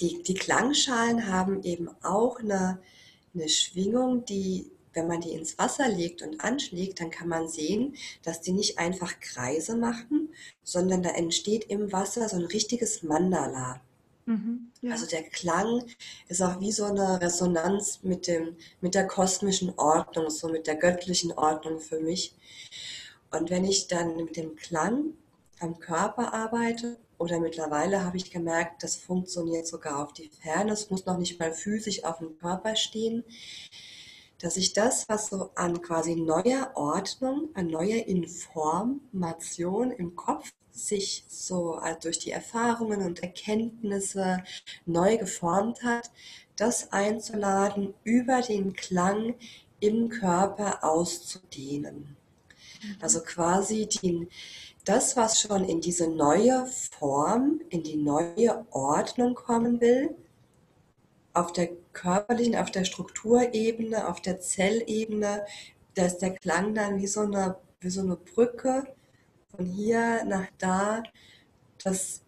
[0.00, 2.80] die, die Klangschalen haben eben auch eine,
[3.34, 7.94] eine Schwingung, die wenn man die ins Wasser legt und anschlägt, dann kann man sehen,
[8.22, 10.30] dass die nicht einfach Kreise machen,
[10.62, 13.80] sondern da entsteht im Wasser so ein richtiges Mandala.
[14.26, 14.92] Mhm, ja.
[14.92, 15.84] Also der Klang
[16.28, 20.76] ist auch wie so eine Resonanz mit, dem, mit der kosmischen Ordnung, so mit der
[20.76, 22.34] göttlichen Ordnung für mich.
[23.30, 25.14] Und wenn ich dann mit dem Klang
[25.60, 30.90] am Körper arbeite, oder mittlerweile habe ich gemerkt, das funktioniert sogar auf die Ferne, es
[30.90, 33.24] muss noch nicht mal physisch auf dem Körper stehen,
[34.44, 41.24] dass ich das, was so an quasi neuer Ordnung, an neuer Information im Kopf sich
[41.28, 44.44] so also durch die Erfahrungen und Erkenntnisse
[44.84, 46.10] neu geformt hat,
[46.56, 49.34] das einzuladen, über den Klang
[49.80, 52.14] im Körper auszudehnen.
[53.00, 54.28] Also quasi die,
[54.84, 60.14] das, was schon in diese neue Form, in die neue Ordnung kommen will,
[61.32, 65.46] auf der körperlichen, auf der Strukturebene, auf der Zellebene,
[65.94, 68.84] da ist der Klang dann wie so eine, wie so eine Brücke
[69.50, 71.02] von hier nach da,
[71.82, 72.22] das,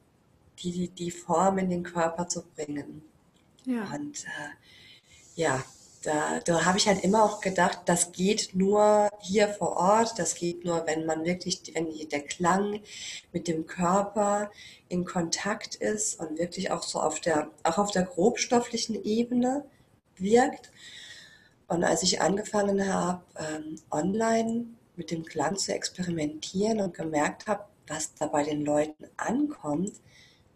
[0.61, 3.03] die, die Form in den Körper zu bringen.
[3.65, 3.91] Ja.
[3.95, 4.51] Und äh,
[5.35, 5.63] ja,
[6.07, 10.37] da, da habe ich halt immer auch gedacht, das geht nur hier vor Ort, das
[10.37, 12.81] geht nur, wenn man wirklich, wenn der Klang
[13.33, 14.51] mit dem Körper
[14.89, 19.65] in Kontakt ist und wirklich auch so auf der, auch auf der grobstofflichen Ebene
[20.17, 20.71] wirkt.
[21.67, 27.65] Und als ich angefangen habe, ähm, online mit dem Klang zu experimentieren und gemerkt habe,
[27.89, 29.95] was da bei den Leuten ankommt,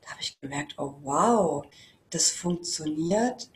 [0.03, 1.65] da habe ich gemerkt, oh wow,
[2.11, 3.51] das funktioniert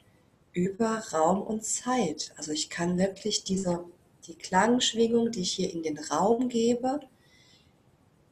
[0.55, 2.33] über Raum und Zeit.
[2.37, 3.85] Also ich kann wirklich diese,
[4.27, 7.01] die Klangschwingung, die ich hier in den Raum gebe,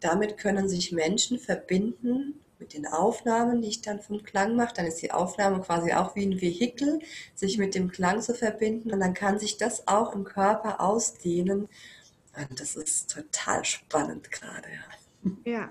[0.00, 4.74] damit können sich Menschen verbinden mit den Aufnahmen, die ich dann vom Klang mache.
[4.74, 7.00] Dann ist die Aufnahme quasi auch wie ein Vehikel,
[7.34, 11.68] sich mit dem Klang zu verbinden und dann kann sich das auch im Körper ausdehnen.
[12.36, 14.68] Und das ist total spannend gerade.
[15.44, 15.52] Ja.
[15.52, 15.70] ja.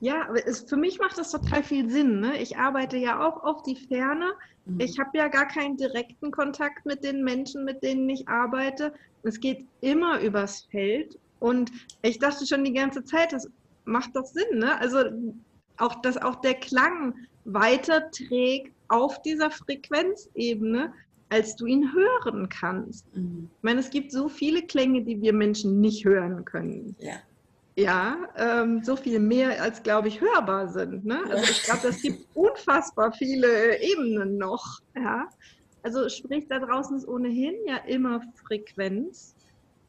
[0.00, 2.20] Ja, aber es, für mich macht das total viel Sinn.
[2.20, 2.40] Ne?
[2.40, 4.32] Ich arbeite ja auch auf die Ferne.
[4.66, 4.80] Mhm.
[4.80, 8.92] Ich habe ja gar keinen direkten Kontakt mit den Menschen, mit denen ich arbeite.
[9.22, 11.18] Es geht immer übers Feld.
[11.40, 11.70] Und
[12.02, 13.48] ich dachte schon die ganze Zeit, das
[13.84, 14.58] macht doch Sinn.
[14.58, 14.78] Ne?
[14.80, 14.98] Also
[15.76, 20.92] auch, dass auch der Klang weiterträgt auf dieser Frequenzebene,
[21.30, 23.04] als du ihn hören kannst.
[23.16, 23.50] Mhm.
[23.56, 26.96] Ich meine, es gibt so viele Klänge, die wir Menschen nicht hören können.
[26.98, 27.14] Ja
[27.76, 31.04] ja, ähm, so viel mehr als, glaube ich, hörbar sind.
[31.04, 31.18] Ne?
[31.28, 34.80] Also ich glaube, es gibt unfassbar viele Ebenen noch.
[34.94, 35.28] Ja?
[35.82, 39.34] Also sprich, da draußen ist ohnehin ja immer Frequenz.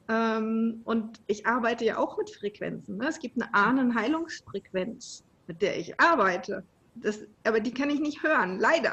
[0.10, 2.98] Ähm, und ich arbeite ja auch mit Frequenzen.
[2.98, 3.08] Ne?
[3.08, 6.64] Es gibt eine Ahnenheilungsfrequenz, mit der ich arbeite.
[6.96, 8.92] Das, aber die kann ich nicht hören, leider.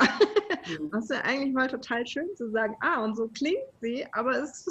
[0.78, 0.90] Mhm.
[0.90, 4.32] Das ist ja eigentlich mal total schön zu sagen, ah, und so klingt sie, aber
[4.32, 4.66] es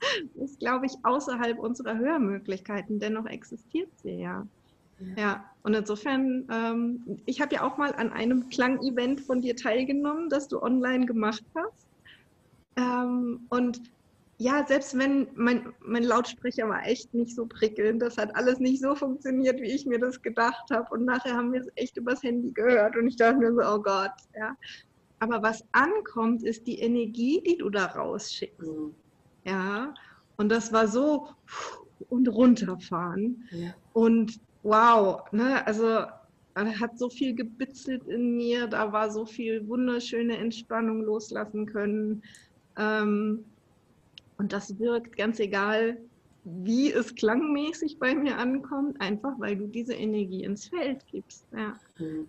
[0.34, 2.98] ist, glaube ich, außerhalb unserer Hörmöglichkeiten.
[2.98, 4.46] Dennoch existiert sie ja.
[5.00, 5.44] Ja, ja.
[5.62, 10.48] und insofern, ähm, ich habe ja auch mal an einem Klangevent von dir teilgenommen, das
[10.48, 11.86] du online gemacht hast.
[12.76, 13.80] Ähm, und
[14.38, 18.80] ja, selbst wenn mein, mein Lautsprecher war echt nicht so prickelnd, das hat alles nicht
[18.80, 20.86] so funktioniert, wie ich mir das gedacht habe.
[20.94, 23.80] Und nachher haben wir es echt übers Handy gehört und ich dachte mir so, oh
[23.80, 24.56] Gott, ja.
[25.20, 28.60] Aber was ankommt, ist die Energie, die du da rausschickst.
[28.60, 28.94] Mhm.
[29.48, 29.94] Ja,
[30.36, 31.28] und das war so
[32.10, 33.44] und runterfahren.
[33.50, 33.74] Ja.
[33.92, 36.06] Und wow, ne, also
[36.54, 42.22] hat so viel gebitzelt in mir, da war so viel wunderschöne Entspannung loslassen können.
[42.76, 43.44] Ähm,
[44.38, 45.98] Und das wirkt ganz egal,
[46.44, 51.44] wie es klangmäßig bei mir ankommt, einfach weil du diese Energie ins Feld gibst.
[51.52, 51.78] Ja.
[51.98, 52.28] Mhm.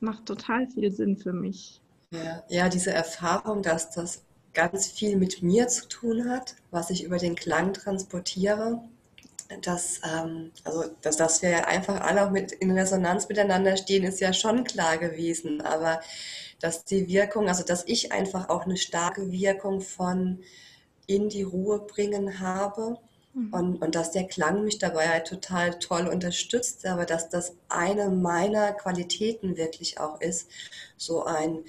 [0.00, 1.80] Macht total viel Sinn für mich.
[2.10, 4.24] Ja, ja, diese Erfahrung, dass das
[4.54, 8.80] ganz viel mit mir zu tun hat, was ich über den Klang transportiere.
[9.62, 14.20] Dass, ähm, also, dass, dass wir einfach alle auch mit in Resonanz miteinander stehen, ist
[14.20, 15.60] ja schon klar gewesen.
[15.60, 16.00] Aber
[16.60, 20.40] dass die Wirkung, also dass ich einfach auch eine starke Wirkung von
[21.06, 22.98] in die Ruhe bringen habe
[23.34, 23.52] mhm.
[23.52, 28.08] und, und dass der Klang mich dabei halt total toll unterstützt, aber dass das eine
[28.08, 30.48] meiner Qualitäten wirklich auch ist,
[30.96, 31.64] so ein,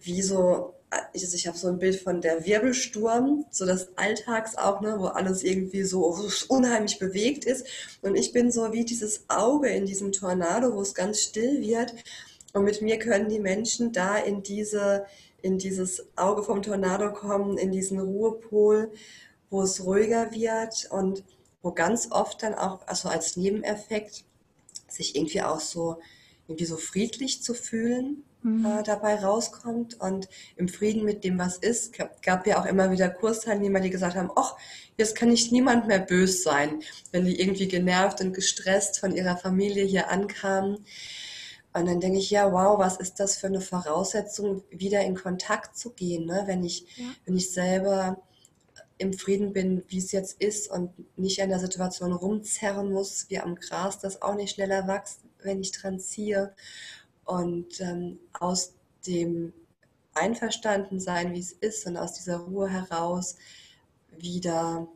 [0.00, 0.74] wie so,
[1.12, 5.06] ich, ich habe so ein Bild von der Wirbelsturm, so des Alltags auch, ne, wo
[5.06, 6.16] alles irgendwie so
[6.48, 7.66] unheimlich bewegt ist.
[8.02, 11.94] Und ich bin so wie dieses Auge in diesem Tornado, wo es ganz still wird.
[12.52, 15.06] Und mit mir können die Menschen da in diese
[15.44, 18.90] in dieses Auge vom Tornado kommen, in diesen Ruhepol,
[19.50, 21.22] wo es ruhiger wird und
[21.60, 24.24] wo ganz oft dann auch, also als Nebeneffekt,
[24.88, 25.98] sich irgendwie auch so,
[26.48, 28.64] irgendwie so friedlich zu fühlen mhm.
[28.64, 31.96] äh, dabei rauskommt und im Frieden mit dem, was ist.
[31.96, 34.54] Gab, gab ja auch immer wieder Kursteilnehmer, die gesagt haben, ach,
[34.96, 39.36] jetzt kann nicht niemand mehr böse sein, wenn die irgendwie genervt und gestresst von ihrer
[39.36, 40.84] Familie hier ankamen.
[41.72, 45.76] Und dann denke ich, ja, wow, was ist das für eine Voraussetzung, wieder in Kontakt
[45.76, 46.44] zu gehen, ne?
[46.46, 47.06] wenn, ich, ja.
[47.24, 48.22] wenn ich selber
[48.98, 53.40] im Frieden bin, wie es jetzt ist und nicht in der Situation rumzerren muss, wie
[53.40, 56.54] am Gras, das auch nicht schneller wächst, wenn ich dran ziehe.
[57.24, 58.74] Und ähm, aus
[59.06, 59.52] dem
[60.14, 63.36] Einverstandensein, wie es ist und aus dieser Ruhe heraus
[64.16, 64.86] wieder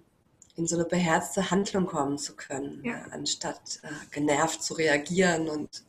[0.56, 3.02] in so eine beherzte Handlung kommen zu können, ja.
[3.10, 5.84] anstatt äh, genervt zu reagieren und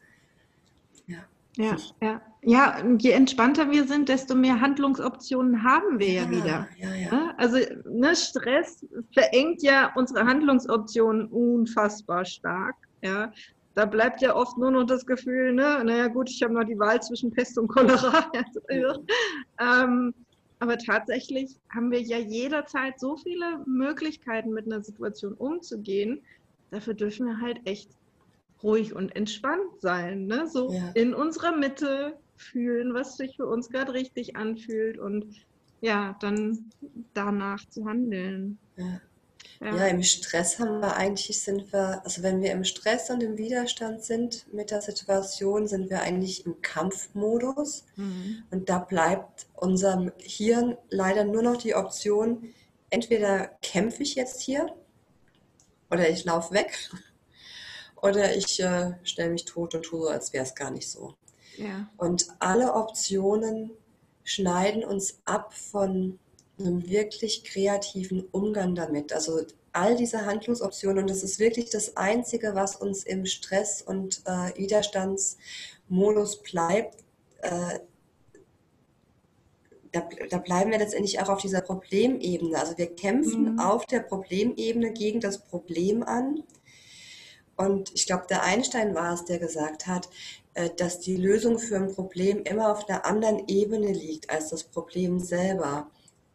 [1.57, 2.21] ja, ja.
[2.41, 6.67] Ja, je entspannter wir sind, desto mehr Handlungsoptionen haben wir ja, ja wieder.
[6.77, 7.33] Ja, ja.
[7.37, 12.75] Also ne, Stress verengt ja unsere Handlungsoptionen unfassbar stark.
[13.01, 13.33] Ja.
[13.79, 16.77] Da bleibt ja oft nur noch das Gefühl, ne, naja gut, ich habe noch die
[16.77, 18.29] Wahl zwischen Pest und Cholera.
[19.57, 20.13] ähm,
[20.59, 26.19] aber tatsächlich haben wir ja jederzeit so viele Möglichkeiten, mit einer Situation umzugehen.
[26.71, 27.89] Dafür dürfen wir halt echt
[28.63, 30.25] ruhig und entspannt sein.
[30.25, 30.45] Ne?
[30.45, 30.89] So ja.
[30.95, 35.25] in unserer Mitte fühlen, was sich für uns gerade richtig anfühlt und
[35.79, 36.69] ja, dann
[37.13, 38.57] danach zu handeln.
[38.75, 38.99] Ja.
[39.61, 39.75] Ja.
[39.75, 39.87] ja.
[39.87, 44.03] im Stress haben wir eigentlich, sind wir, also wenn wir im Stress und im Widerstand
[44.03, 47.83] sind mit der Situation, sind wir eigentlich im Kampfmodus.
[47.95, 48.43] Mhm.
[48.51, 52.53] Und da bleibt unserem Hirn leider nur noch die Option,
[52.89, 54.73] entweder kämpfe ich jetzt hier
[55.91, 56.89] oder ich laufe weg
[58.01, 61.15] oder ich äh, stelle mich tot und tue so, als wäre es gar nicht so.
[61.57, 61.89] Ja.
[61.97, 63.71] Und alle Optionen
[64.23, 66.19] schneiden uns ab von
[66.59, 69.13] einem wirklich kreativen Umgang damit.
[69.13, 69.41] Also
[69.71, 74.57] all diese Handlungsoptionen und das ist wirklich das Einzige, was uns im Stress- und äh,
[74.57, 77.03] Widerstandsmodus bleibt.
[77.41, 77.79] Äh,
[79.91, 82.59] da, da, bleiben wir letztendlich auch auf dieser Problemebene.
[82.59, 83.59] Also wir kämpfen mhm.
[83.59, 86.43] auf der Problemebene gegen das Problem an
[87.59, 90.07] und ich glaube, der Einstein war es, der gesagt hat,
[90.53, 94.63] äh, dass die Lösung für ein Problem immer auf einer anderen Ebene liegt als das
[94.63, 95.91] Problem selber.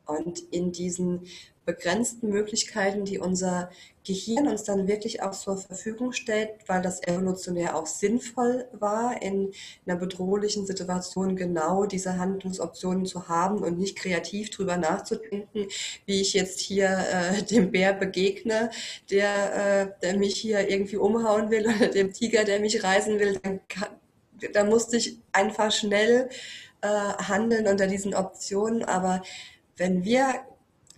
[0.06, 1.22] Und in diesen
[1.64, 3.70] begrenzten Möglichkeiten, die unser
[4.06, 9.52] Gehirn uns dann wirklich auch zur Verfügung stellt, weil das evolutionär auch sinnvoll war, in
[9.86, 15.68] einer bedrohlichen Situation genau diese Handlungsoptionen zu haben und nicht kreativ drüber nachzudenken,
[16.04, 18.70] wie ich jetzt hier äh, dem Bär begegne,
[19.10, 23.40] der, äh, der mich hier irgendwie umhauen will oder dem Tiger, der mich reißen will.
[23.42, 23.60] Dann,
[24.52, 26.28] dann musste ich einfach schnell
[26.82, 28.84] äh, handeln unter diesen Optionen.
[28.84, 29.22] Aber
[29.76, 30.44] wenn wir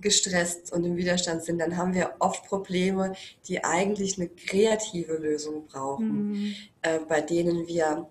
[0.00, 3.14] gestresst und im Widerstand sind, dann haben wir oft Probleme,
[3.48, 6.54] die eigentlich eine kreative Lösung brauchen, mhm.
[6.82, 8.06] äh, bei denen wir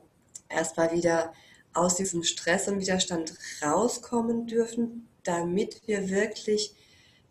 [0.50, 1.34] erstmal wieder
[1.74, 6.74] aus diesem Stress und Widerstand rauskommen dürfen, damit wir wirklich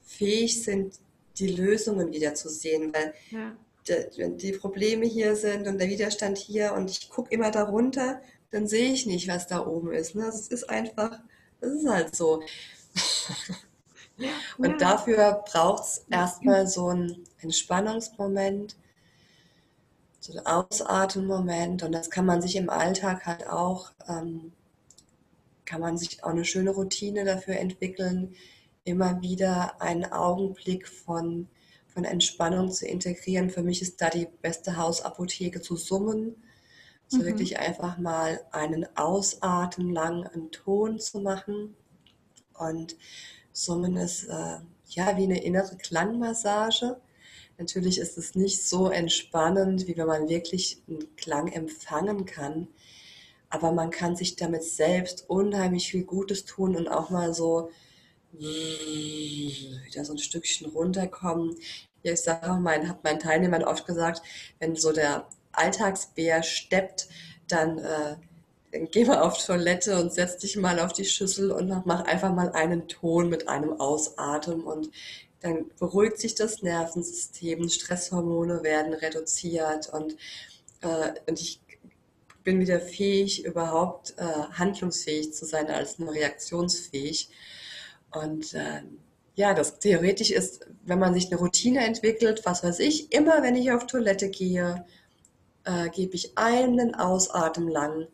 [0.03, 0.95] fähig sind,
[1.39, 2.93] die Lösungen wieder zu sehen.
[2.93, 3.57] Weil ja.
[3.89, 8.21] die, die Probleme hier sind und der Widerstand hier und ich gucke immer darunter,
[8.51, 10.15] dann sehe ich nicht, was da oben ist.
[10.15, 10.25] Ne?
[10.27, 11.19] Das ist einfach,
[11.61, 12.43] das ist halt so.
[14.59, 14.77] Und ja.
[14.77, 18.77] dafür braucht es erstmal so einen Entspannungsmoment,
[20.21, 21.83] so einen Ausatmenmoment.
[21.83, 24.53] Und das kann man sich im Alltag halt auch, ähm,
[25.65, 28.35] kann man sich auch eine schöne Routine dafür entwickeln,
[28.85, 31.49] immer wieder einen Augenblick von,
[31.87, 33.51] von Entspannung zu integrieren.
[33.51, 36.37] Für mich ist da die beste Hausapotheke zu summen.
[37.09, 37.25] So mhm.
[37.25, 41.75] wirklich einfach mal einen Ausatmen lang einen Ton zu machen.
[42.59, 42.97] Und
[43.53, 46.97] Summen ist, äh, ja, wie eine innere Klangmassage.
[47.59, 52.69] Natürlich ist es nicht so entspannend, wie wenn man wirklich einen Klang empfangen kann.
[53.49, 57.71] Aber man kann sich damit selbst unheimlich viel Gutes tun und auch mal so
[58.37, 61.57] wieder so ein Stückchen runterkommen.
[62.03, 64.23] Ja, ich sage auch, mein, habe meinen Teilnehmern oft gesagt,
[64.59, 67.09] wenn so der Alltagsbär steppt,
[67.47, 68.17] dann äh,
[68.91, 72.51] geh mal auf Toilette und setz dich mal auf die Schüssel und mach einfach mal
[72.53, 74.91] einen Ton mit einem Ausatmen und
[75.41, 80.17] dann beruhigt sich das Nervensystem, Stresshormone werden reduziert und,
[80.81, 81.61] äh, und ich
[82.43, 87.31] bin wieder fähig, überhaupt äh, handlungsfähig zu sein, als nur reaktionsfähig.
[88.11, 88.83] Und äh,
[89.35, 93.57] ja, das theoretisch ist, wenn man sich eine Routine entwickelt, was weiß ich, immer wenn
[93.57, 94.85] ich auf Toilette gehe,
[95.65, 98.07] äh, gebe ich einen Ausatmen lang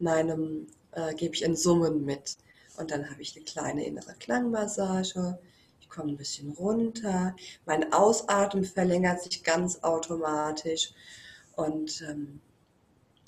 [0.00, 2.36] meinem, äh, gebe ich in Summen mit.
[2.76, 5.38] Und dann habe ich eine kleine innere Klangmassage.
[5.80, 7.34] Ich komme ein bisschen runter.
[7.64, 10.92] Mein Ausatmen verlängert sich ganz automatisch.
[11.54, 12.40] Und ähm,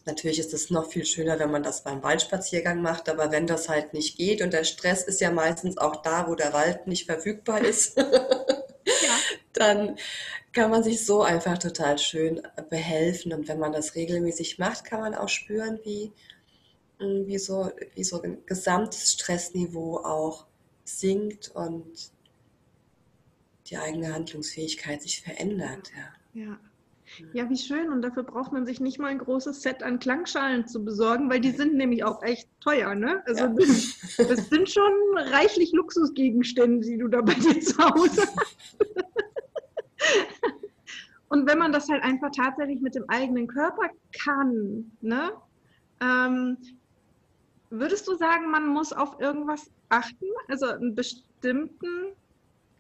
[0.09, 3.69] Natürlich ist es noch viel schöner, wenn man das beim Waldspaziergang macht, aber wenn das
[3.69, 7.05] halt nicht geht und der Stress ist ja meistens auch da, wo der Wald nicht
[7.05, 8.07] verfügbar ist, ja.
[9.53, 9.97] dann
[10.55, 13.35] kann man sich so einfach total schön behelfen.
[13.35, 16.11] Und wenn man das regelmäßig macht, kann man auch spüren, wie,
[16.99, 20.47] wie, so, wie so ein gesamtes Stressniveau auch
[20.85, 22.11] sinkt und
[23.67, 25.91] die eigene Handlungsfähigkeit sich verändert.
[26.35, 26.43] Ja.
[26.43, 26.61] ja.
[27.33, 27.91] Ja, wie schön.
[27.91, 31.41] Und dafür braucht man sich nicht mal ein großes Set an Klangschalen zu besorgen, weil
[31.41, 32.95] die sind nämlich auch echt teuer.
[32.95, 33.23] Ne?
[33.27, 33.55] Also ja.
[34.19, 38.57] das, sind schon reichlich Luxusgegenstände, die du da bei dir zu Hause hast.
[41.29, 43.91] Und wenn man das halt einfach tatsächlich mit dem eigenen Körper
[44.25, 45.33] kann, ne?
[46.01, 46.57] Ähm,
[47.71, 50.27] würdest du sagen, man muss auf irgendwas achten?
[50.49, 52.13] Also einen bestimmten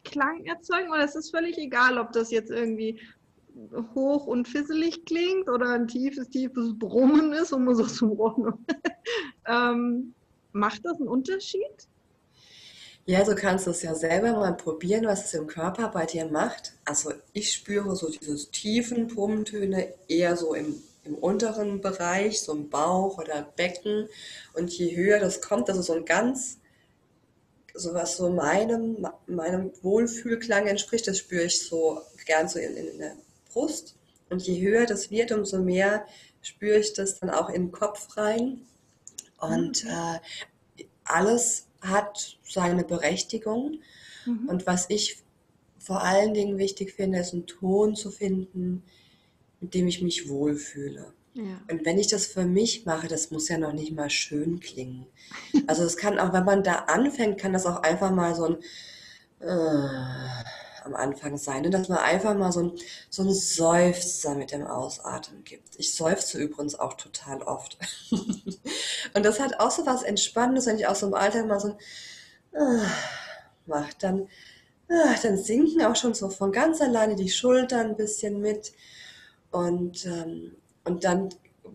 [0.04, 0.90] Klang erzeugen?
[0.90, 3.00] Oder ist es völlig egal, ob das jetzt irgendwie
[3.94, 8.64] hoch und fisselig klingt oder ein tiefes, tiefes Brummen ist und muss auch zum Rohren.
[9.46, 10.14] ähm,
[10.52, 11.88] macht das einen Unterschied?
[13.06, 16.74] Ja, du kannst es ja selber mal probieren, was es im Körper bei dir macht.
[16.84, 20.74] Also ich spüre so diese tiefen Brummtöne eher so im,
[21.08, 24.08] im unteren Bereich, so im Bauch oder Becken.
[24.54, 26.58] Und je höher das kommt, das ist so ein ganz,
[27.74, 32.98] so was so meinem, meinem Wohlfühlklang entspricht, das spüre ich so gern so in, in
[32.98, 33.16] der
[33.52, 33.96] Brust.
[34.30, 36.06] Und je höher das wird, umso mehr
[36.42, 38.60] spüre ich das dann auch in den Kopf rein.
[39.40, 39.90] Und mhm.
[39.90, 43.80] äh, alles hat seine Berechtigung.
[44.26, 44.48] Mhm.
[44.48, 45.22] Und was ich
[45.78, 48.82] vor allen Dingen wichtig finde, ist einen Ton zu finden,
[49.60, 51.12] mit dem ich mich wohlfühle.
[51.34, 51.60] Ja.
[51.70, 55.06] Und wenn ich das für mich mache, das muss ja noch nicht mal schön klingen.
[55.66, 58.56] Also es kann auch, wenn man da anfängt, kann das auch einfach mal so ein
[59.40, 59.88] äh,
[60.88, 61.70] am Anfang sein, ne?
[61.70, 62.72] dass man einfach mal so ein,
[63.10, 65.78] so ein Seufzer mit dem Ausatmen gibt.
[65.78, 67.78] Ich seufze übrigens auch total oft.
[69.14, 71.68] und das hat auch so was Entspannendes, wenn ich auch so im Alltag mal so
[71.68, 71.76] ein
[72.52, 72.86] äh,
[73.66, 74.22] mache, dann,
[74.88, 78.72] äh, dann sinken auch schon so von ganz alleine die Schultern ein bisschen mit
[79.50, 81.30] und, ähm, und dann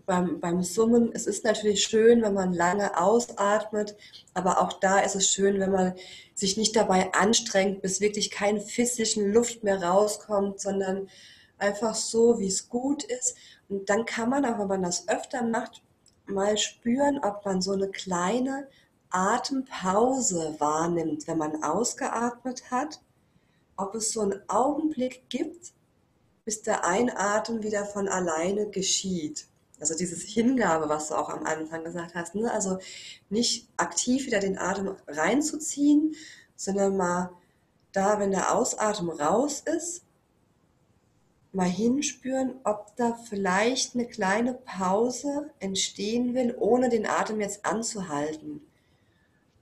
[0.06, 3.96] beim, beim Summen, es ist natürlich schön, wenn man lange ausatmet,
[4.34, 5.94] aber auch da ist es schön, wenn man
[6.34, 11.08] sich nicht dabei anstrengt, bis wirklich kein physischen Luft mehr rauskommt, sondern
[11.58, 13.36] einfach so, wie es gut ist.
[13.68, 15.82] Und dann kann man auch, wenn man das öfter macht,
[16.26, 18.66] mal spüren, ob man so eine kleine
[19.10, 23.00] Atempause wahrnimmt, wenn man ausgeatmet hat,
[23.76, 25.72] ob es so einen Augenblick gibt,
[26.44, 29.46] bis der Einatmen wieder von alleine geschieht.
[29.80, 32.34] Also dieses Hingabe, was du auch am Anfang gesagt hast.
[32.34, 32.50] Ne?
[32.52, 32.78] Also
[33.28, 36.14] nicht aktiv wieder den Atem reinzuziehen,
[36.56, 37.30] sondern mal
[37.92, 40.04] da, wenn der Ausatmen raus ist,
[41.52, 48.60] mal hinspüren, ob da vielleicht eine kleine Pause entstehen will, ohne den Atem jetzt anzuhalten.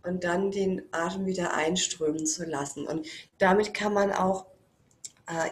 [0.02, 2.86] Und dann den Atem wieder einströmen zu lassen.
[2.88, 3.06] Und
[3.38, 4.46] damit kann man auch
[5.26, 5.50] äh,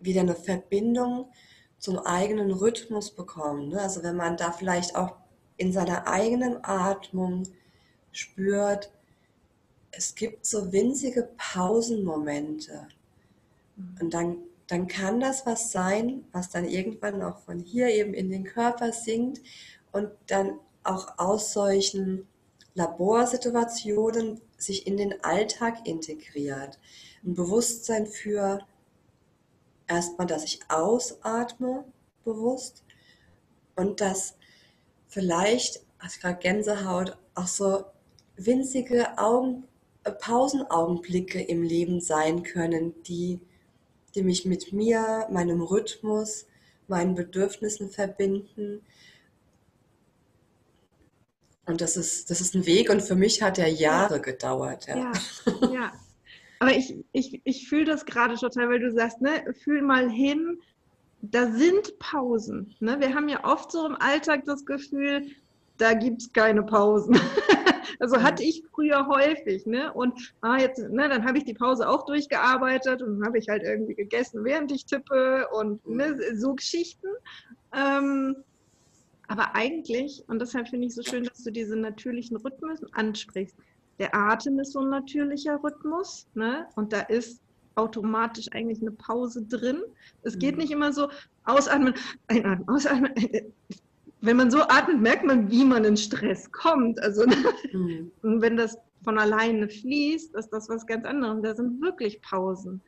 [0.00, 1.30] wieder eine Verbindung
[1.78, 3.68] zum eigenen Rhythmus bekommen.
[3.68, 3.80] Ne?
[3.80, 5.16] Also wenn man da vielleicht auch
[5.56, 7.44] in seiner eigenen Atmung
[8.12, 8.90] spürt,
[9.90, 12.88] es gibt so winzige Pausenmomente.
[14.00, 18.30] Und dann, dann kann das was sein, was dann irgendwann auch von hier eben in
[18.30, 19.40] den Körper sinkt
[19.92, 22.26] und dann auch aus solchen
[22.74, 26.78] Laborsituationen sich in den Alltag integriert.
[27.24, 28.60] Ein Bewusstsein für,
[29.90, 31.84] erstmal, dass ich ausatme
[32.24, 32.84] bewusst
[33.76, 34.36] und dass
[35.08, 37.84] vielleicht, hast gerade Gänsehaut, auch so
[38.36, 39.64] winzige Augen,
[40.04, 43.40] äh, Pausenaugenblicke im Leben sein können, die,
[44.14, 46.46] die mich mit mir, meinem Rhythmus,
[46.88, 48.82] meinen Bedürfnissen verbinden.
[51.66, 54.86] Und das ist, das ist ein Weg und für mich hat er Jahre gedauert.
[54.86, 55.12] Ja, ja.
[55.72, 55.92] ja.
[56.60, 60.60] Aber ich, ich, ich fühle das gerade total, weil du sagst, ne, fühl mal hin,
[61.22, 62.74] da sind Pausen.
[62.80, 63.00] Ne?
[63.00, 65.26] Wir haben ja oft so im Alltag das Gefühl,
[65.78, 67.18] da gibt es keine Pausen.
[67.98, 69.64] also hatte ich früher häufig.
[69.64, 69.90] Ne?
[69.94, 73.62] Und ah, jetzt, ne, dann habe ich die Pause auch durchgearbeitet und habe ich halt
[73.62, 77.08] irgendwie gegessen, während ich tippe und ne, so Geschichten.
[77.74, 78.36] Ähm,
[79.28, 83.56] aber eigentlich, und deshalb finde ich so schön, dass du diese natürlichen Rhythmen ansprichst.
[84.00, 86.66] Der Atem ist so ein natürlicher Rhythmus, ne?
[86.74, 87.42] Und da ist
[87.74, 89.82] automatisch eigentlich eine Pause drin.
[90.22, 90.62] Es geht mhm.
[90.62, 91.08] nicht immer so
[91.44, 91.94] ausatmen,
[92.26, 93.12] einatmen, ausatmen.
[94.22, 97.00] Wenn man so atmet, merkt man, wie man in Stress kommt.
[97.02, 97.26] Also
[97.72, 98.10] mhm.
[98.22, 101.42] wenn das von alleine fließt, ist das was ganz anderes.
[101.42, 102.80] Da sind wirklich Pausen.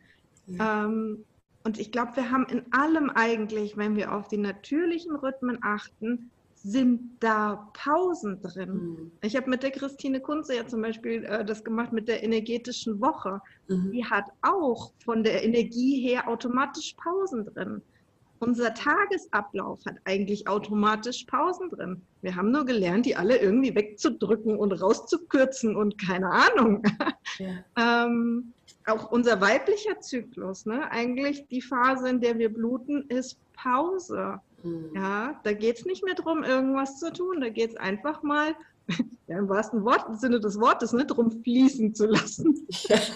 [0.47, 0.87] Ja.
[0.87, 1.25] Ähm,
[1.65, 6.31] und ich glaube, wir haben in allem eigentlich, wenn wir auf die natürlichen Rhythmen achten,
[6.63, 8.73] sind da Pausen drin.
[8.73, 9.13] Mhm.
[9.23, 13.01] Ich habe mit der Christine Kunze ja zum Beispiel äh, das gemacht mit der energetischen
[13.01, 13.41] Woche.
[13.69, 13.91] Mhm.
[13.93, 17.83] Die hat auch von der Energie her automatisch Pausen drin.
[18.39, 22.03] Unser Tagesablauf hat eigentlich automatisch Pausen drin.
[22.23, 26.83] Wir haben nur gelernt, die alle irgendwie wegzudrücken und rauszukürzen und keine Ahnung.
[27.39, 27.65] Ja.
[28.07, 28.53] ähm,
[28.87, 30.91] auch unser weiblicher Zyklus, ne?
[30.91, 34.41] eigentlich die Phase, in der wir bluten, ist Pause.
[34.63, 34.91] Mhm.
[34.95, 37.41] Ja, da geht es nicht mehr darum, irgendwas zu tun.
[37.41, 38.55] Da geht es einfach mal,
[39.27, 42.67] ja, im wahrsten Wort, Sinne des Wortes, ne, darum fließen zu lassen.
[42.89, 42.99] Ja.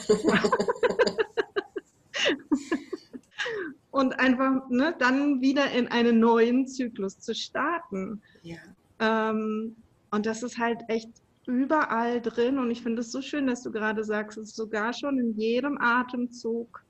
[3.91, 8.21] Und einfach ne, dann wieder in einen neuen Zyklus zu starten.
[8.43, 8.59] Ja.
[8.99, 9.77] Ähm,
[10.11, 11.11] und das ist halt echt
[11.47, 12.59] überall drin.
[12.59, 15.39] Und ich finde es so schön, dass du gerade sagst, es ist sogar schon in
[15.39, 16.85] jedem Atemzug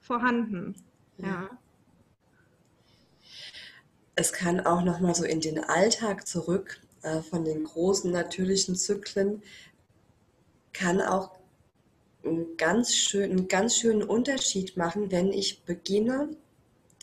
[0.00, 0.74] vorhanden.
[1.18, 1.26] ja.
[1.26, 1.50] ja
[4.16, 8.74] es kann auch noch mal so in den Alltag zurück äh, von den großen natürlichen
[8.74, 9.42] Zyklen
[10.72, 11.30] kann auch
[12.24, 16.30] einen ganz, schön, einen ganz schönen Unterschied machen, wenn ich beginne,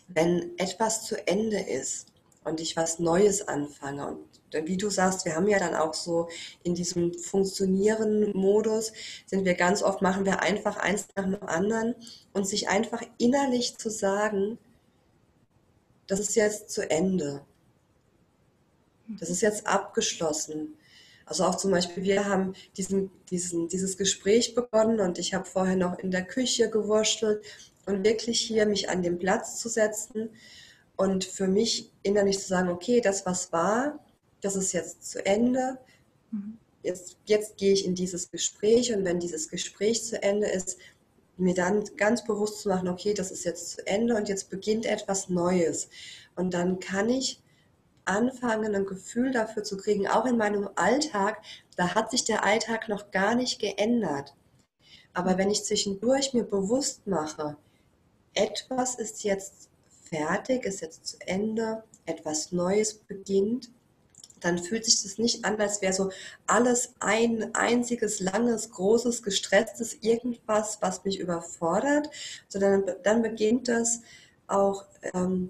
[0.07, 2.07] wenn etwas zu Ende ist
[2.43, 4.07] und ich was Neues anfange.
[4.07, 6.29] Und wie du sagst, wir haben ja dann auch so
[6.63, 8.91] in diesem funktionieren Modus,
[9.25, 11.95] sind wir ganz oft, machen wir einfach eins nach dem anderen
[12.33, 14.57] und sich einfach innerlich zu sagen,
[16.07, 17.45] das ist jetzt zu Ende.
[19.19, 20.75] Das ist jetzt abgeschlossen.
[21.25, 25.75] Also auch zum Beispiel, wir haben diesen, diesen, dieses Gespräch begonnen und ich habe vorher
[25.75, 27.43] noch in der Küche gewurschtelt
[27.85, 30.29] und wirklich hier mich an den Platz zu setzen
[30.95, 33.99] und für mich innerlich zu sagen, okay, das was war,
[34.41, 35.77] das ist jetzt zu Ende.
[36.31, 36.57] Mhm.
[36.83, 40.77] Jetzt, jetzt gehe ich in dieses Gespräch und wenn dieses Gespräch zu Ende ist,
[41.37, 44.85] mir dann ganz bewusst zu machen, okay, das ist jetzt zu Ende und jetzt beginnt
[44.85, 45.89] etwas Neues.
[46.35, 47.41] Und dann kann ich
[48.05, 51.41] anfangen, ein Gefühl dafür zu kriegen, auch in meinem Alltag,
[51.75, 54.35] da hat sich der Alltag noch gar nicht geändert.
[55.13, 57.55] Aber wenn ich zwischendurch mir bewusst mache,
[58.33, 59.69] etwas ist jetzt
[60.09, 63.71] fertig, ist jetzt zu Ende, etwas Neues beginnt,
[64.43, 66.11] dann fühlt sich das nicht an, als wäre so
[66.47, 72.09] alles ein einziges, langes, großes, gestresstes irgendwas, was mich überfordert,
[72.49, 74.01] sondern dann beginnt das
[74.47, 75.49] auch ähm,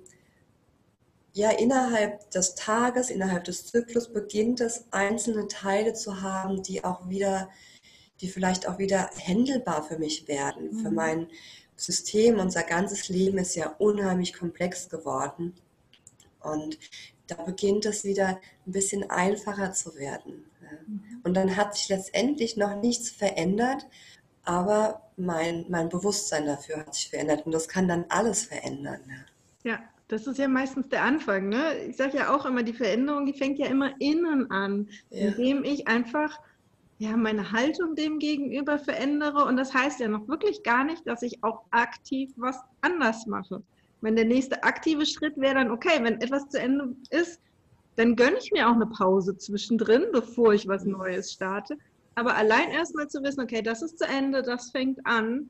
[1.33, 7.09] ja innerhalb des Tages, innerhalb des Zyklus beginnt es einzelne Teile zu haben, die auch
[7.09, 7.49] wieder,
[8.21, 10.79] die vielleicht auch wieder händelbar für mich werden, mhm.
[10.79, 11.27] für mein
[11.75, 12.39] System.
[12.39, 15.53] Unser ganzes Leben ist ja unheimlich komplex geworden.
[16.39, 16.77] Und
[17.35, 20.45] da beginnt es wieder ein bisschen einfacher zu werden.
[20.87, 21.21] Mhm.
[21.23, 23.85] Und dann hat sich letztendlich noch nichts verändert,
[24.45, 28.99] aber mein, mein Bewusstsein dafür hat sich verändert und das kann dann alles verändern.
[29.63, 31.49] Ja, das ist ja meistens der Anfang.
[31.49, 31.77] Ne?
[31.87, 35.29] Ich sage ja auch immer, die Veränderung, die fängt ja immer innen an, ja.
[35.29, 36.39] indem ich einfach
[36.99, 39.45] ja, meine Haltung dem gegenüber verändere.
[39.45, 43.63] Und das heißt ja noch wirklich gar nicht, dass ich auch aktiv was anders mache.
[44.03, 47.39] Wenn der nächste aktive Schritt wäre dann, okay, wenn etwas zu Ende ist,
[47.95, 51.77] dann gönne ich mir auch eine Pause zwischendrin, bevor ich was Neues starte.
[52.15, 55.49] Aber allein erstmal zu wissen, okay, das ist zu Ende, das fängt an,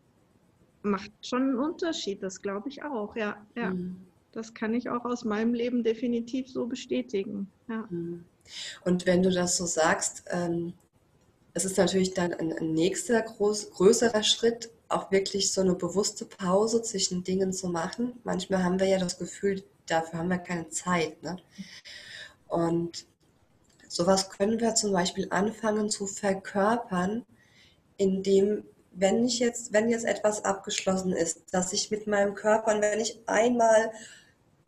[0.84, 2.22] macht schon einen Unterschied.
[2.22, 3.44] Das glaube ich auch, ja.
[3.56, 3.72] ja.
[3.72, 3.96] Mhm.
[4.34, 7.50] Das kann ich auch aus meinem Leben definitiv so bestätigen.
[7.68, 7.88] Ja.
[7.90, 8.24] Mhm.
[8.86, 10.74] Und wenn du das so sagst, ähm,
[11.56, 16.26] es ist natürlich dann ein, ein nächster groß, größerer Schritt, auch wirklich so eine bewusste
[16.26, 18.20] Pause zwischen Dingen zu machen.
[18.24, 21.22] Manchmal haben wir ja das Gefühl, dafür haben wir keine Zeit.
[21.24, 21.38] Ne?
[22.48, 23.06] Und
[23.88, 27.26] sowas können wir zum Beispiel anfangen zu verkörpern,
[27.98, 33.00] indem, wenn ich jetzt, wenn jetzt etwas abgeschlossen ist, dass ich mit meinem Körper, wenn
[33.00, 33.92] ich einmal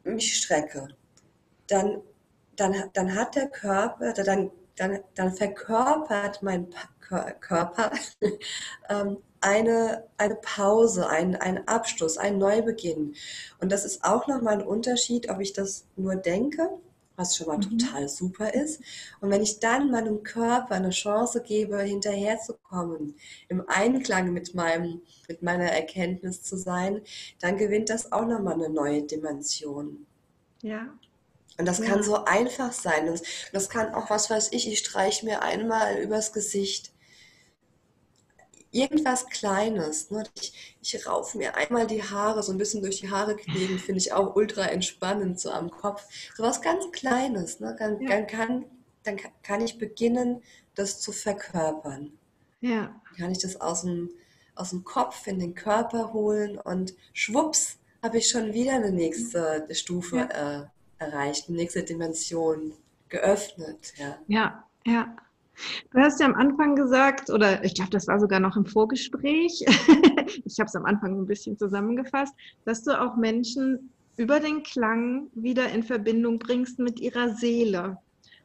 [0.03, 0.89] mich strecke,
[1.67, 2.01] dann,
[2.55, 6.67] dann, dann hat der Körper, dann, dann, dann verkörpert mein
[6.99, 7.91] Körper
[8.89, 13.15] ähm, eine, eine Pause, ein, ein Abschluss, ein Neubeginn.
[13.59, 16.69] Und das ist auch nochmal ein Unterschied, ob ich das nur denke
[17.15, 17.77] was schon mal mhm.
[17.77, 18.81] total super ist.
[19.21, 23.15] Und wenn ich dann meinem Körper eine Chance gebe, hinterherzukommen,
[23.47, 27.01] im Einklang mit, meinem, mit meiner Erkenntnis zu sein,
[27.39, 30.05] dann gewinnt das auch nochmal eine neue Dimension.
[30.61, 30.93] Ja.
[31.57, 31.85] Und das ja.
[31.85, 33.05] kann so einfach sein.
[33.05, 33.21] Das,
[33.53, 36.91] das kann auch, was weiß ich, ich streiche mir einmal übers Gesicht
[38.75, 40.11] irgendwas Kleines.
[40.11, 40.23] Ne?
[40.35, 43.99] Ich, ich rauf mir einmal die Haare, so ein bisschen durch die Haare kneten, finde
[43.99, 46.05] ich auch ultra entspannend, so am Kopf.
[46.35, 47.59] So was ganz Kleines.
[47.59, 47.75] Ne?
[47.79, 48.09] Dann, ja.
[48.09, 48.65] dann, kann,
[49.03, 50.43] dann kann ich beginnen,
[50.75, 52.11] das zu verkörpern.
[52.59, 53.01] Ja.
[53.17, 54.09] Kann ich das aus dem,
[54.55, 59.67] aus dem Kopf in den Körper holen und schwupps habe ich schon wieder eine nächste
[59.71, 60.61] Stufe ja.
[60.61, 60.65] äh,
[60.97, 62.73] erreicht, eine nächste Dimension
[63.09, 63.93] geöffnet.
[63.97, 64.67] Ja, ja.
[64.85, 65.15] ja.
[65.91, 69.63] Du hast ja am Anfang gesagt, oder ich glaube, das war sogar noch im Vorgespräch,
[70.45, 72.33] ich habe es am Anfang ein bisschen zusammengefasst,
[72.65, 77.97] dass du auch Menschen über den Klang wieder in Verbindung bringst mit ihrer Seele.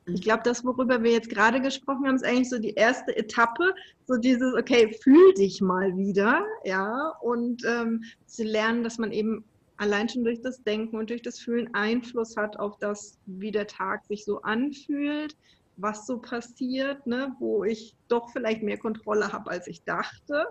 [0.06, 3.74] Ich glaube, das, worüber wir jetzt gerade gesprochen haben, ist eigentlich so die erste Etappe,
[4.06, 9.44] so dieses, okay, fühl dich mal wieder, ja, und ähm, zu lernen, dass man eben
[9.76, 13.66] allein schon durch das Denken und durch das Fühlen Einfluss hat auf das, wie der
[13.66, 15.36] Tag sich so anfühlt,
[15.80, 20.46] was so passiert, ne, wo ich doch vielleicht mehr Kontrolle habe, als ich dachte.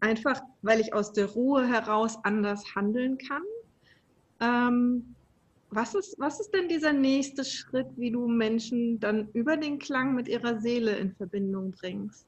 [0.00, 3.42] Einfach, weil ich aus der Ruhe heraus anders handeln kann.
[4.40, 5.14] Ähm,
[5.68, 10.14] was, ist, was ist denn dieser nächste Schritt, wie du Menschen dann über den Klang
[10.14, 12.26] mit ihrer Seele in Verbindung bringst?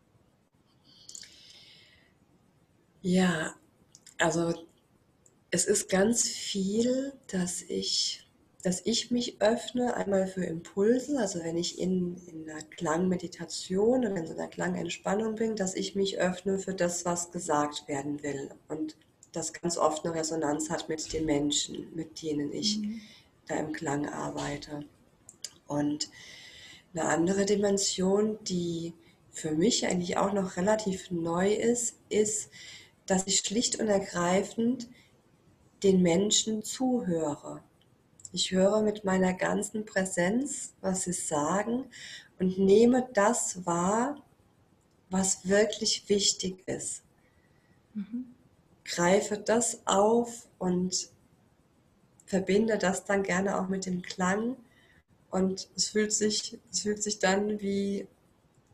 [3.00, 3.54] Ja,
[4.18, 4.54] also
[5.50, 8.26] es ist ganz viel, dass ich
[8.62, 14.16] dass ich mich öffne, einmal für Impulse, also wenn ich in, in einer Klangmeditation oder
[14.16, 18.50] in so einer Klangentspannung bin, dass ich mich öffne für das, was gesagt werden will
[18.68, 18.96] und
[19.32, 23.00] das ganz oft eine Resonanz hat mit den Menschen, mit denen ich mhm.
[23.48, 24.84] da im Klang arbeite.
[25.66, 26.10] Und
[26.94, 28.92] eine andere Dimension, die
[29.30, 32.50] für mich eigentlich auch noch relativ neu ist, ist,
[33.06, 34.88] dass ich schlicht und ergreifend
[35.82, 37.62] den Menschen zuhöre.
[38.32, 41.84] Ich höre mit meiner ganzen Präsenz, was sie sagen
[42.38, 44.22] und nehme das wahr,
[45.10, 47.02] was wirklich wichtig ist.
[47.92, 48.34] Mhm.
[48.84, 51.10] Greife das auf und
[52.24, 54.56] verbinde das dann gerne auch mit dem Klang.
[55.30, 58.08] Und es fühlt sich, es fühlt sich dann wie,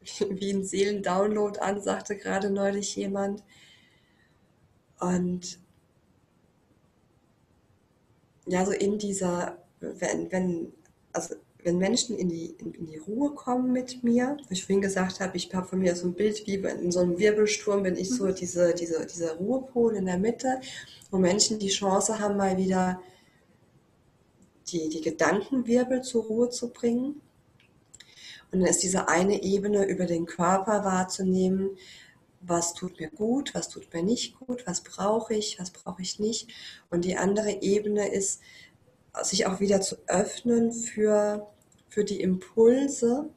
[0.31, 3.43] wie ein Seelendownload an, sagte gerade neulich jemand.
[5.01, 5.59] Und
[8.49, 10.73] ja, so in dieser, wenn, wenn,
[11.13, 11.35] also
[11.65, 15.21] wenn Menschen in die, in, in, die Ruhe kommen mit mir, wie ich vorhin gesagt
[15.21, 18.11] habe, ich habe von mir so ein Bild wie in so einem Wirbelsturm bin ich
[18.11, 18.35] so mhm.
[18.35, 20.61] diese, diese, dieser Ruhepol in der Mitte,
[21.11, 23.01] wo Menschen die Chance haben, mal wieder
[24.69, 27.21] die, die Gedankenwirbel zur Ruhe zu bringen.
[28.51, 31.71] Und dann ist diese eine Ebene über den Körper wahrzunehmen,
[32.41, 36.19] was tut mir gut, was tut mir nicht gut, was brauche ich, was brauche ich
[36.19, 36.49] nicht.
[36.91, 38.41] Und die andere Ebene ist,
[39.23, 41.49] sich auch wieder zu öffnen für,
[41.89, 43.31] für die Impulse,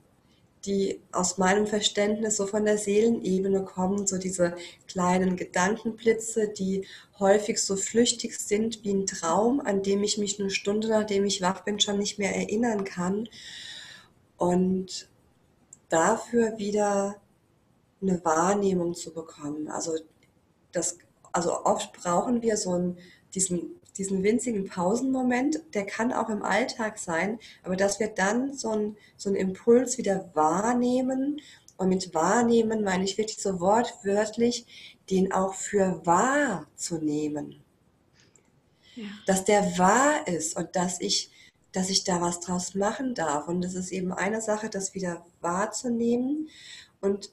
[0.65, 4.55] die aus meinem Verständnis so von der Seelenebene kommen, so diese
[4.87, 6.85] kleinen Gedankenblitze, die
[7.19, 11.41] häufig so flüchtig sind wie ein Traum, an dem ich mich eine Stunde, nachdem ich
[11.41, 13.27] wach bin, schon nicht mehr erinnern kann.
[14.37, 15.09] Und
[15.89, 17.19] dafür wieder
[18.01, 19.67] eine Wahrnehmung zu bekommen.
[19.69, 19.93] Also,
[20.71, 20.97] das,
[21.31, 22.97] also oft brauchen wir so einen,
[23.33, 28.69] diesen, diesen winzigen Pausenmoment, der kann auch im Alltag sein, aber dass wir dann so
[28.69, 31.41] einen, so einen Impuls wieder wahrnehmen
[31.77, 34.65] und mit wahrnehmen meine ich wirklich so wortwörtlich,
[35.09, 37.63] den auch für wahr zu nehmen.
[38.95, 39.05] Ja.
[39.25, 41.31] Dass der wahr ist und dass ich,
[41.71, 43.47] dass ich da was draus machen darf.
[43.47, 46.49] Und das ist eben eine Sache, das wieder wahrzunehmen
[46.99, 47.31] und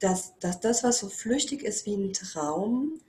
[0.00, 3.00] dass, dass das, was so flüchtig ist wie ein Traum,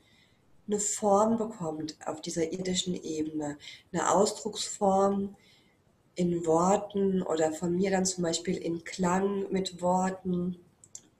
[0.68, 3.58] eine Form bekommt auf dieser irdischen Ebene,
[3.92, 5.36] eine Ausdrucksform
[6.16, 10.58] in Worten oder von mir dann zum Beispiel in Klang mit Worten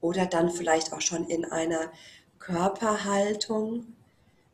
[0.00, 1.90] oder dann vielleicht auch schon in einer
[2.38, 3.86] Körperhaltung,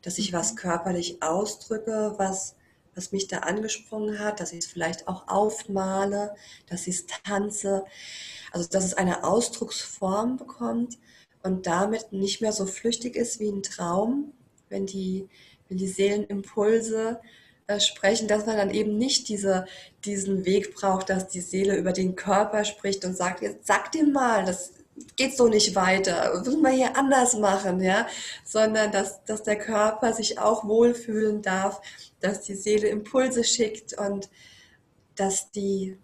[0.01, 0.57] dass ich was mhm.
[0.57, 2.55] körperlich ausdrücke, was,
[2.95, 6.33] was mich da angesprungen hat, dass ich es vielleicht auch aufmale,
[6.67, 7.85] dass ich es tanze,
[8.51, 10.97] also dass es eine Ausdrucksform bekommt
[11.43, 14.33] und damit nicht mehr so flüchtig ist wie ein Traum,
[14.69, 15.27] wenn die,
[15.67, 17.19] wenn die Seelenimpulse
[17.67, 19.65] äh, sprechen, dass man dann eben nicht diese,
[20.05, 24.05] diesen Weg braucht, dass die Seele über den Körper spricht und sagt, jetzt sag dir
[24.05, 24.73] mal, das
[25.15, 28.07] geht so nicht weiter, müssen wir hier anders machen, ja,
[28.43, 31.81] sondern dass, dass der Körper sich auch wohlfühlen darf,
[32.19, 34.29] dass die Seele Impulse schickt und
[35.15, 35.97] dass die,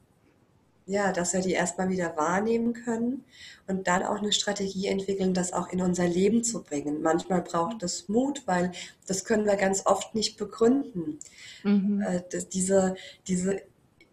[0.85, 3.23] ja, dass wir die erstmal wieder wahrnehmen können
[3.67, 7.01] und dann auch eine Strategie entwickeln, das auch in unser Leben zu bringen.
[7.01, 8.71] Manchmal braucht es Mut, weil
[9.07, 11.19] das können wir ganz oft nicht begründen.
[11.63, 12.01] Mhm.
[12.01, 12.21] Äh,
[12.51, 12.95] diese,
[13.27, 13.61] diese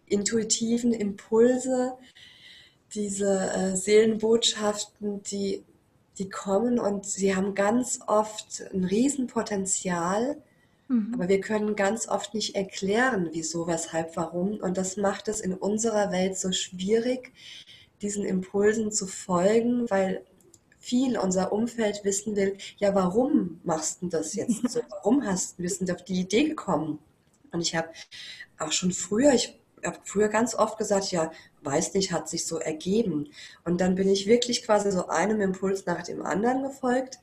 [0.07, 1.93] intuitiven Impulse,
[2.93, 5.63] diese äh, Seelenbotschaften, die,
[6.17, 10.41] die kommen und sie haben ganz oft ein Riesenpotenzial,
[10.87, 11.13] mhm.
[11.13, 14.57] aber wir können ganz oft nicht erklären, wieso, weshalb, warum.
[14.57, 17.31] Und das macht es in unserer Welt so schwierig,
[18.01, 20.23] diesen Impulsen zu folgen, weil
[20.79, 24.81] viel unser Umfeld wissen will, ja, warum machst du das jetzt so?
[24.89, 26.99] Warum hast du bist du auf die Idee gekommen?
[27.51, 27.89] Und ich habe
[28.57, 32.57] auch schon früher, ich habe früher ganz oft gesagt, ja, weiß nicht, hat sich so
[32.57, 33.29] ergeben.
[33.63, 37.19] Und dann bin ich wirklich quasi so einem Impuls nach dem anderen gefolgt.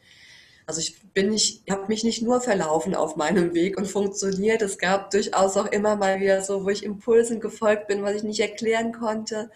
[0.67, 4.63] Also ich bin nicht, habe mich nicht nur verlaufen auf meinem Weg und funktioniert.
[4.63, 8.23] Es gab durchaus auch immer mal wieder so, wo ich Impulsen gefolgt bin, was ich
[8.25, 9.51] nicht erklären konnte.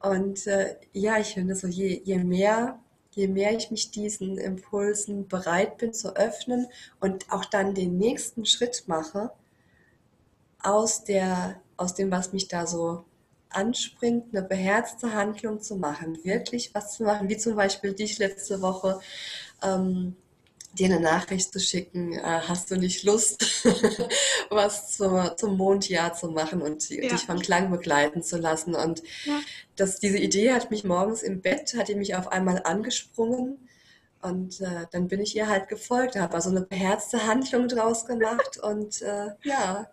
[0.00, 2.78] Und äh, ja, ich finde so, je, je mehr,
[3.10, 6.68] je mehr ich mich diesen Impulsen bereit bin zu öffnen
[7.00, 9.30] und auch dann den nächsten Schritt mache
[10.58, 13.04] aus der, aus dem, was mich da so
[13.50, 18.60] anspringt, eine beherzte Handlung zu machen, wirklich was zu machen, wie zum Beispiel dich letzte
[18.60, 19.00] Woche,
[19.62, 20.16] ähm,
[20.78, 23.64] dir eine Nachricht zu schicken, äh, hast du nicht Lust,
[24.50, 27.08] was zur, zum Mondjahr zu machen und ja.
[27.08, 28.74] dich vom Klang begleiten zu lassen.
[28.74, 29.40] Und ja.
[29.76, 33.68] das, diese Idee hat mich morgens im Bett, hat die mich auf einmal angesprungen.
[34.20, 38.58] Und äh, dann bin ich ihr halt gefolgt, habe also eine beherzte Handlung draus gemacht
[38.58, 39.86] und äh, ja,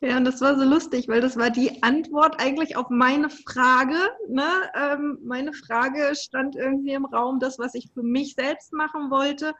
[0.00, 3.96] ja, und das war so lustig, weil das war die Antwort eigentlich auf meine Frage.
[4.28, 4.46] Ne?
[4.74, 9.54] Ähm, meine Frage stand irgendwie im Raum, das, was ich für mich selbst machen wollte,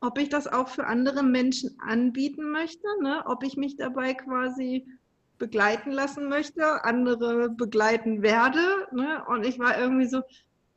[0.00, 3.22] ob ich das auch für andere Menschen anbieten möchte, ne?
[3.26, 4.86] ob ich mich dabei quasi
[5.38, 8.60] begleiten lassen möchte, andere begleiten werde.
[8.92, 9.22] Ne?
[9.28, 10.22] Und ich war irgendwie so,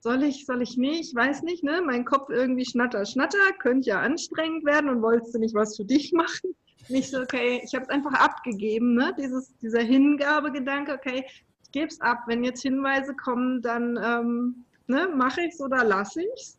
[0.02, 1.82] soll ich, soll ich nicht, weiß nicht, ne?
[1.86, 5.86] Mein Kopf irgendwie schnatter, schnatter, könnte ja anstrengend werden und wolltest du nicht was für
[5.86, 6.56] dich machen?
[6.92, 9.14] Nicht so, okay, ich habe es einfach abgegeben, ne?
[9.18, 11.26] Dieses, dieser Hingabegedanke, okay,
[11.64, 12.24] ich gebe es ab.
[12.28, 16.58] Wenn jetzt Hinweise kommen, dann ähm, ne, mache ich es oder lasse ich es.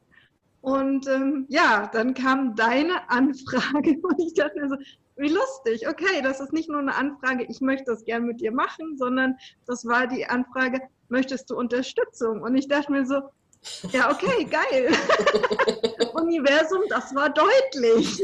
[0.62, 4.76] Und ähm, ja, dann kam deine Anfrage und ich dachte mir so,
[5.16, 8.52] wie lustig, okay, das ist nicht nur eine Anfrage, ich möchte das gern mit dir
[8.52, 12.40] machen, sondern das war die Anfrage, möchtest du Unterstützung?
[12.40, 13.20] Und ich dachte mir so,
[13.92, 14.90] ja, okay, geil.
[16.14, 18.22] Universum, das war deutlich.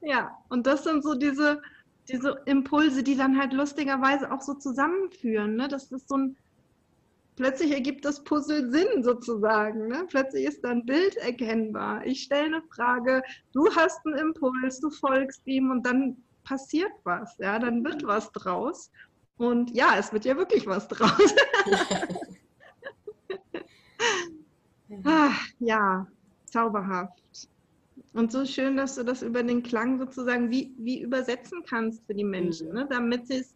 [0.00, 1.60] Ja, und das sind so diese,
[2.08, 5.56] diese Impulse, die dann halt lustigerweise auch so zusammenführen.
[5.56, 5.68] Ne?
[5.68, 6.36] Das ist so ein,
[7.36, 9.88] plötzlich ergibt das Puzzle Sinn sozusagen.
[9.88, 10.06] Ne?
[10.08, 12.04] Plötzlich ist da ein Bild erkennbar.
[12.06, 13.22] Ich stelle eine Frage,
[13.52, 17.36] du hast einen Impuls, du folgst ihm und dann passiert was.
[17.38, 18.90] Ja, dann wird was draus.
[19.36, 21.34] Und ja, es wird ja wirklich was draus.
[25.04, 26.06] ah, ja,
[26.46, 27.19] zauberhaft.
[28.12, 32.14] Und so schön, dass du das über den Klang sozusagen wie, wie übersetzen kannst für
[32.14, 32.74] die Menschen, mhm.
[32.74, 32.86] ne?
[32.90, 33.54] damit sie es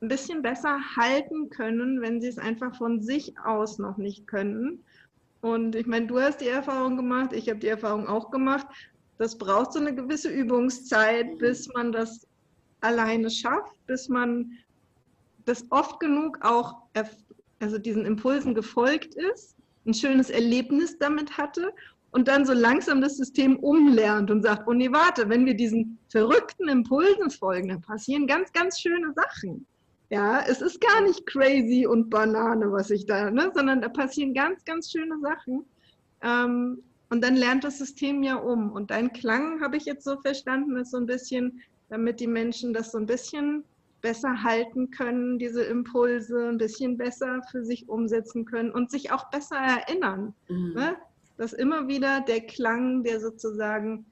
[0.00, 4.82] ein bisschen besser halten können, wenn sie es einfach von sich aus noch nicht können.
[5.40, 8.66] Und ich meine, du hast die Erfahrung gemacht, ich habe die Erfahrung auch gemacht.
[9.18, 11.38] Das braucht so eine gewisse Übungszeit, mhm.
[11.38, 12.26] bis man das
[12.80, 14.52] alleine schafft, bis man
[15.44, 16.82] das oft genug auch,
[17.60, 19.56] also diesen Impulsen gefolgt ist,
[19.86, 21.72] ein schönes Erlebnis damit hatte
[22.16, 25.98] und dann so langsam das System umlernt und sagt, oh nee, warte, wenn wir diesen
[26.08, 29.66] verrückten Impulsen folgen, dann passieren ganz, ganz schöne Sachen.
[30.08, 34.32] Ja, es ist gar nicht crazy und Banane, was ich da, ne, sondern da passieren
[34.32, 35.66] ganz, ganz schöne Sachen.
[36.22, 38.72] Ähm, und dann lernt das System ja um.
[38.72, 41.60] Und dein Klang, habe ich jetzt so verstanden, ist so ein bisschen,
[41.90, 43.62] damit die Menschen das so ein bisschen
[44.00, 49.28] besser halten können, diese Impulse ein bisschen besser für sich umsetzen können und sich auch
[49.28, 50.32] besser erinnern.
[50.48, 50.72] Mhm.
[50.74, 50.96] Ne?
[51.36, 54.06] Dass immer wieder der Klang, der sozusagen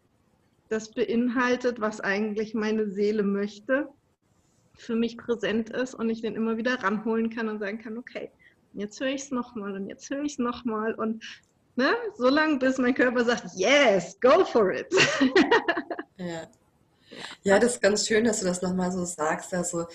[0.69, 3.89] das beinhaltet, was eigentlich meine Seele möchte,
[4.77, 8.31] für mich präsent ist und ich den immer wieder ranholen kann und sagen kann, okay,
[8.73, 11.23] jetzt höre ich es nochmal und jetzt höre ich es nochmal und
[11.77, 14.93] ne, so lange, bis mein Körper sagt, yes, go for it.
[16.17, 16.49] ja.
[17.45, 19.55] Ja, das ist ganz schön, dass du das nochmal so sagst.
[19.55, 19.87] Also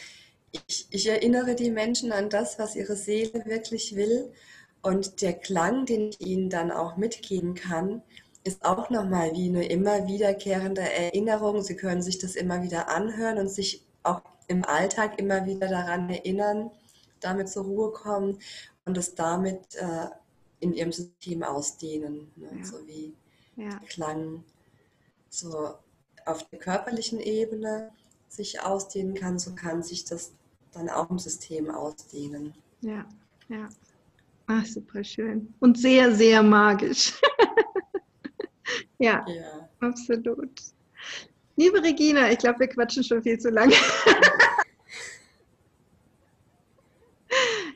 [0.68, 4.32] ich, ich erinnere die Menschen an das, was ihre Seele wirklich will.
[4.82, 8.02] Und der Klang, den ich ihnen dann auch mitgeben kann,
[8.44, 11.62] ist auch nochmal wie eine immer wiederkehrende Erinnerung.
[11.62, 16.10] Sie können sich das immer wieder anhören und sich auch im Alltag immer wieder daran
[16.10, 16.72] erinnern,
[17.20, 18.40] damit zur Ruhe kommen
[18.86, 20.08] und es damit äh,
[20.62, 22.32] in ihrem System ausdehnen.
[22.36, 22.50] Ne?
[22.58, 22.66] Ja.
[22.66, 23.14] So wie
[23.56, 23.80] ja.
[23.88, 24.44] Klang
[25.30, 25.74] so
[26.26, 27.92] auf der körperlichen Ebene
[28.28, 30.32] sich ausdehnen kann, so kann sich das
[30.72, 32.54] dann auch im System ausdehnen.
[32.82, 33.06] Ja,
[33.50, 33.70] ja.
[34.52, 35.54] Ach, super schön.
[35.60, 37.14] Und sehr, sehr magisch.
[38.98, 40.50] ja, ja, absolut.
[41.56, 43.76] Liebe Regina, ich glaube, wir quatschen schon viel zu lange.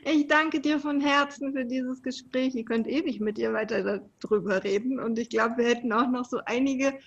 [0.06, 2.54] Ich danke dir von Herzen für dieses Gespräch.
[2.54, 5.00] Ihr könnt ewig mit dir weiter darüber reden.
[5.00, 6.98] Und ich glaube, wir hätten auch noch so einige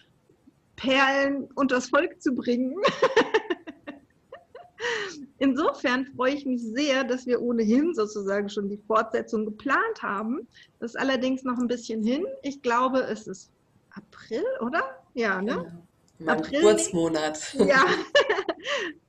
[0.78, 2.76] Perlen unters Volk zu bringen.
[5.39, 10.47] Insofern freue ich mich sehr, dass wir ohnehin sozusagen schon die Fortsetzung geplant haben.
[10.80, 12.26] Das ist allerdings noch ein bisschen hin.
[12.43, 13.51] Ich glaube, es ist
[13.91, 14.84] April, oder?
[15.14, 15.82] Ja, ne?
[16.20, 16.60] Ja, April.
[16.60, 17.55] Geburtsmonat.
[17.66, 17.86] Ja.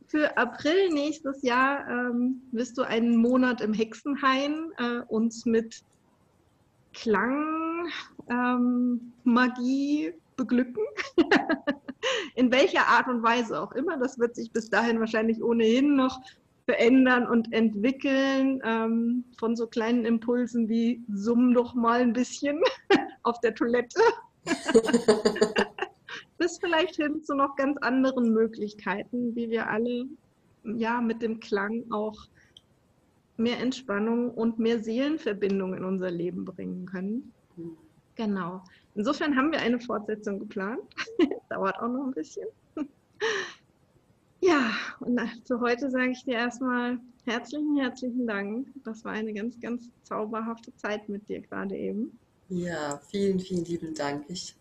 [0.07, 5.83] Für April nächstes Jahr ähm, wirst du einen Monat im Hexenhain äh, uns mit
[6.95, 7.89] Klang,
[8.31, 10.83] ähm, Magie beglücken.
[12.35, 13.99] In welcher Art und Weise auch immer.
[13.99, 16.21] Das wird sich bis dahin wahrscheinlich ohnehin noch
[16.65, 18.61] verändern und entwickeln.
[18.65, 22.61] Ähm, von so kleinen Impulsen wie summ doch mal ein bisschen
[23.23, 24.01] auf der Toilette.
[26.39, 30.07] bis vielleicht hin zu noch ganz anderen Möglichkeiten, wie wir alle
[30.65, 32.17] ja mit dem Klang auch
[33.37, 37.33] mehr Entspannung und mehr Seelenverbindung in unser Leben bringen können.
[37.57, 37.77] Mhm.
[38.15, 38.65] Genau.
[38.99, 40.81] Insofern haben wir eine Fortsetzung geplant.
[41.51, 42.49] Dauert auch noch ein bisschen.
[44.41, 48.67] ja, und für heute sage ich dir erstmal herzlichen, herzlichen Dank.
[48.85, 52.19] Das war eine ganz, ganz zauberhafte Zeit mit dir gerade eben.
[52.49, 54.25] Ja, vielen, vielen lieben Dank.
[54.27, 54.57] Ich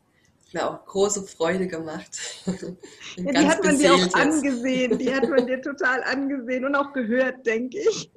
[0.54, 2.46] mir auch große Freude gemacht.
[3.18, 4.16] Ja, die hat man dir auch jetzt.
[4.16, 8.12] angesehen, die hat man dir total angesehen und auch gehört, denke ich.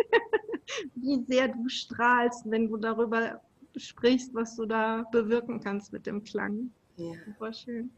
[0.95, 3.41] Wie sehr du strahlst, wenn du darüber
[3.87, 6.71] sprichst, was du da bewirken kannst mit dem Klang.
[6.97, 7.13] Ja.
[7.27, 7.91] Super schön.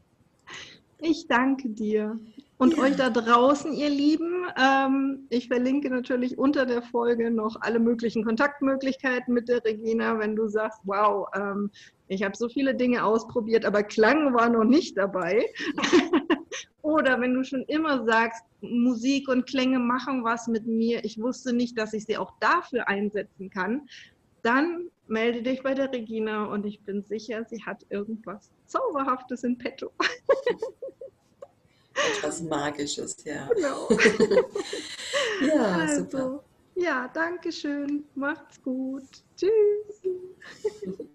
[0.99, 2.17] Ich danke dir.
[2.57, 2.83] Und ja.
[2.83, 8.23] euch da draußen, ihr Lieben, ähm, ich verlinke natürlich unter der Folge noch alle möglichen
[8.23, 11.71] Kontaktmöglichkeiten mit der Regina, wenn du sagst, wow, ähm,
[12.07, 15.45] ich habe so viele Dinge ausprobiert, aber Klang war noch nicht dabei.
[16.83, 21.53] Oder wenn du schon immer sagst, Musik und Klänge machen was mit mir, ich wusste
[21.53, 23.87] nicht, dass ich sie auch dafür einsetzen kann,
[24.41, 29.57] dann melde dich bei der Regina und ich bin sicher, sie hat irgendwas Zauberhaftes in
[29.57, 29.91] petto.
[31.95, 33.47] Etwas Magisches, ja.
[33.53, 33.87] Genau.
[35.47, 36.43] ja, also, super.
[36.75, 38.03] Ja, danke schön.
[38.15, 39.03] Macht's gut.
[39.37, 40.01] Tschüss.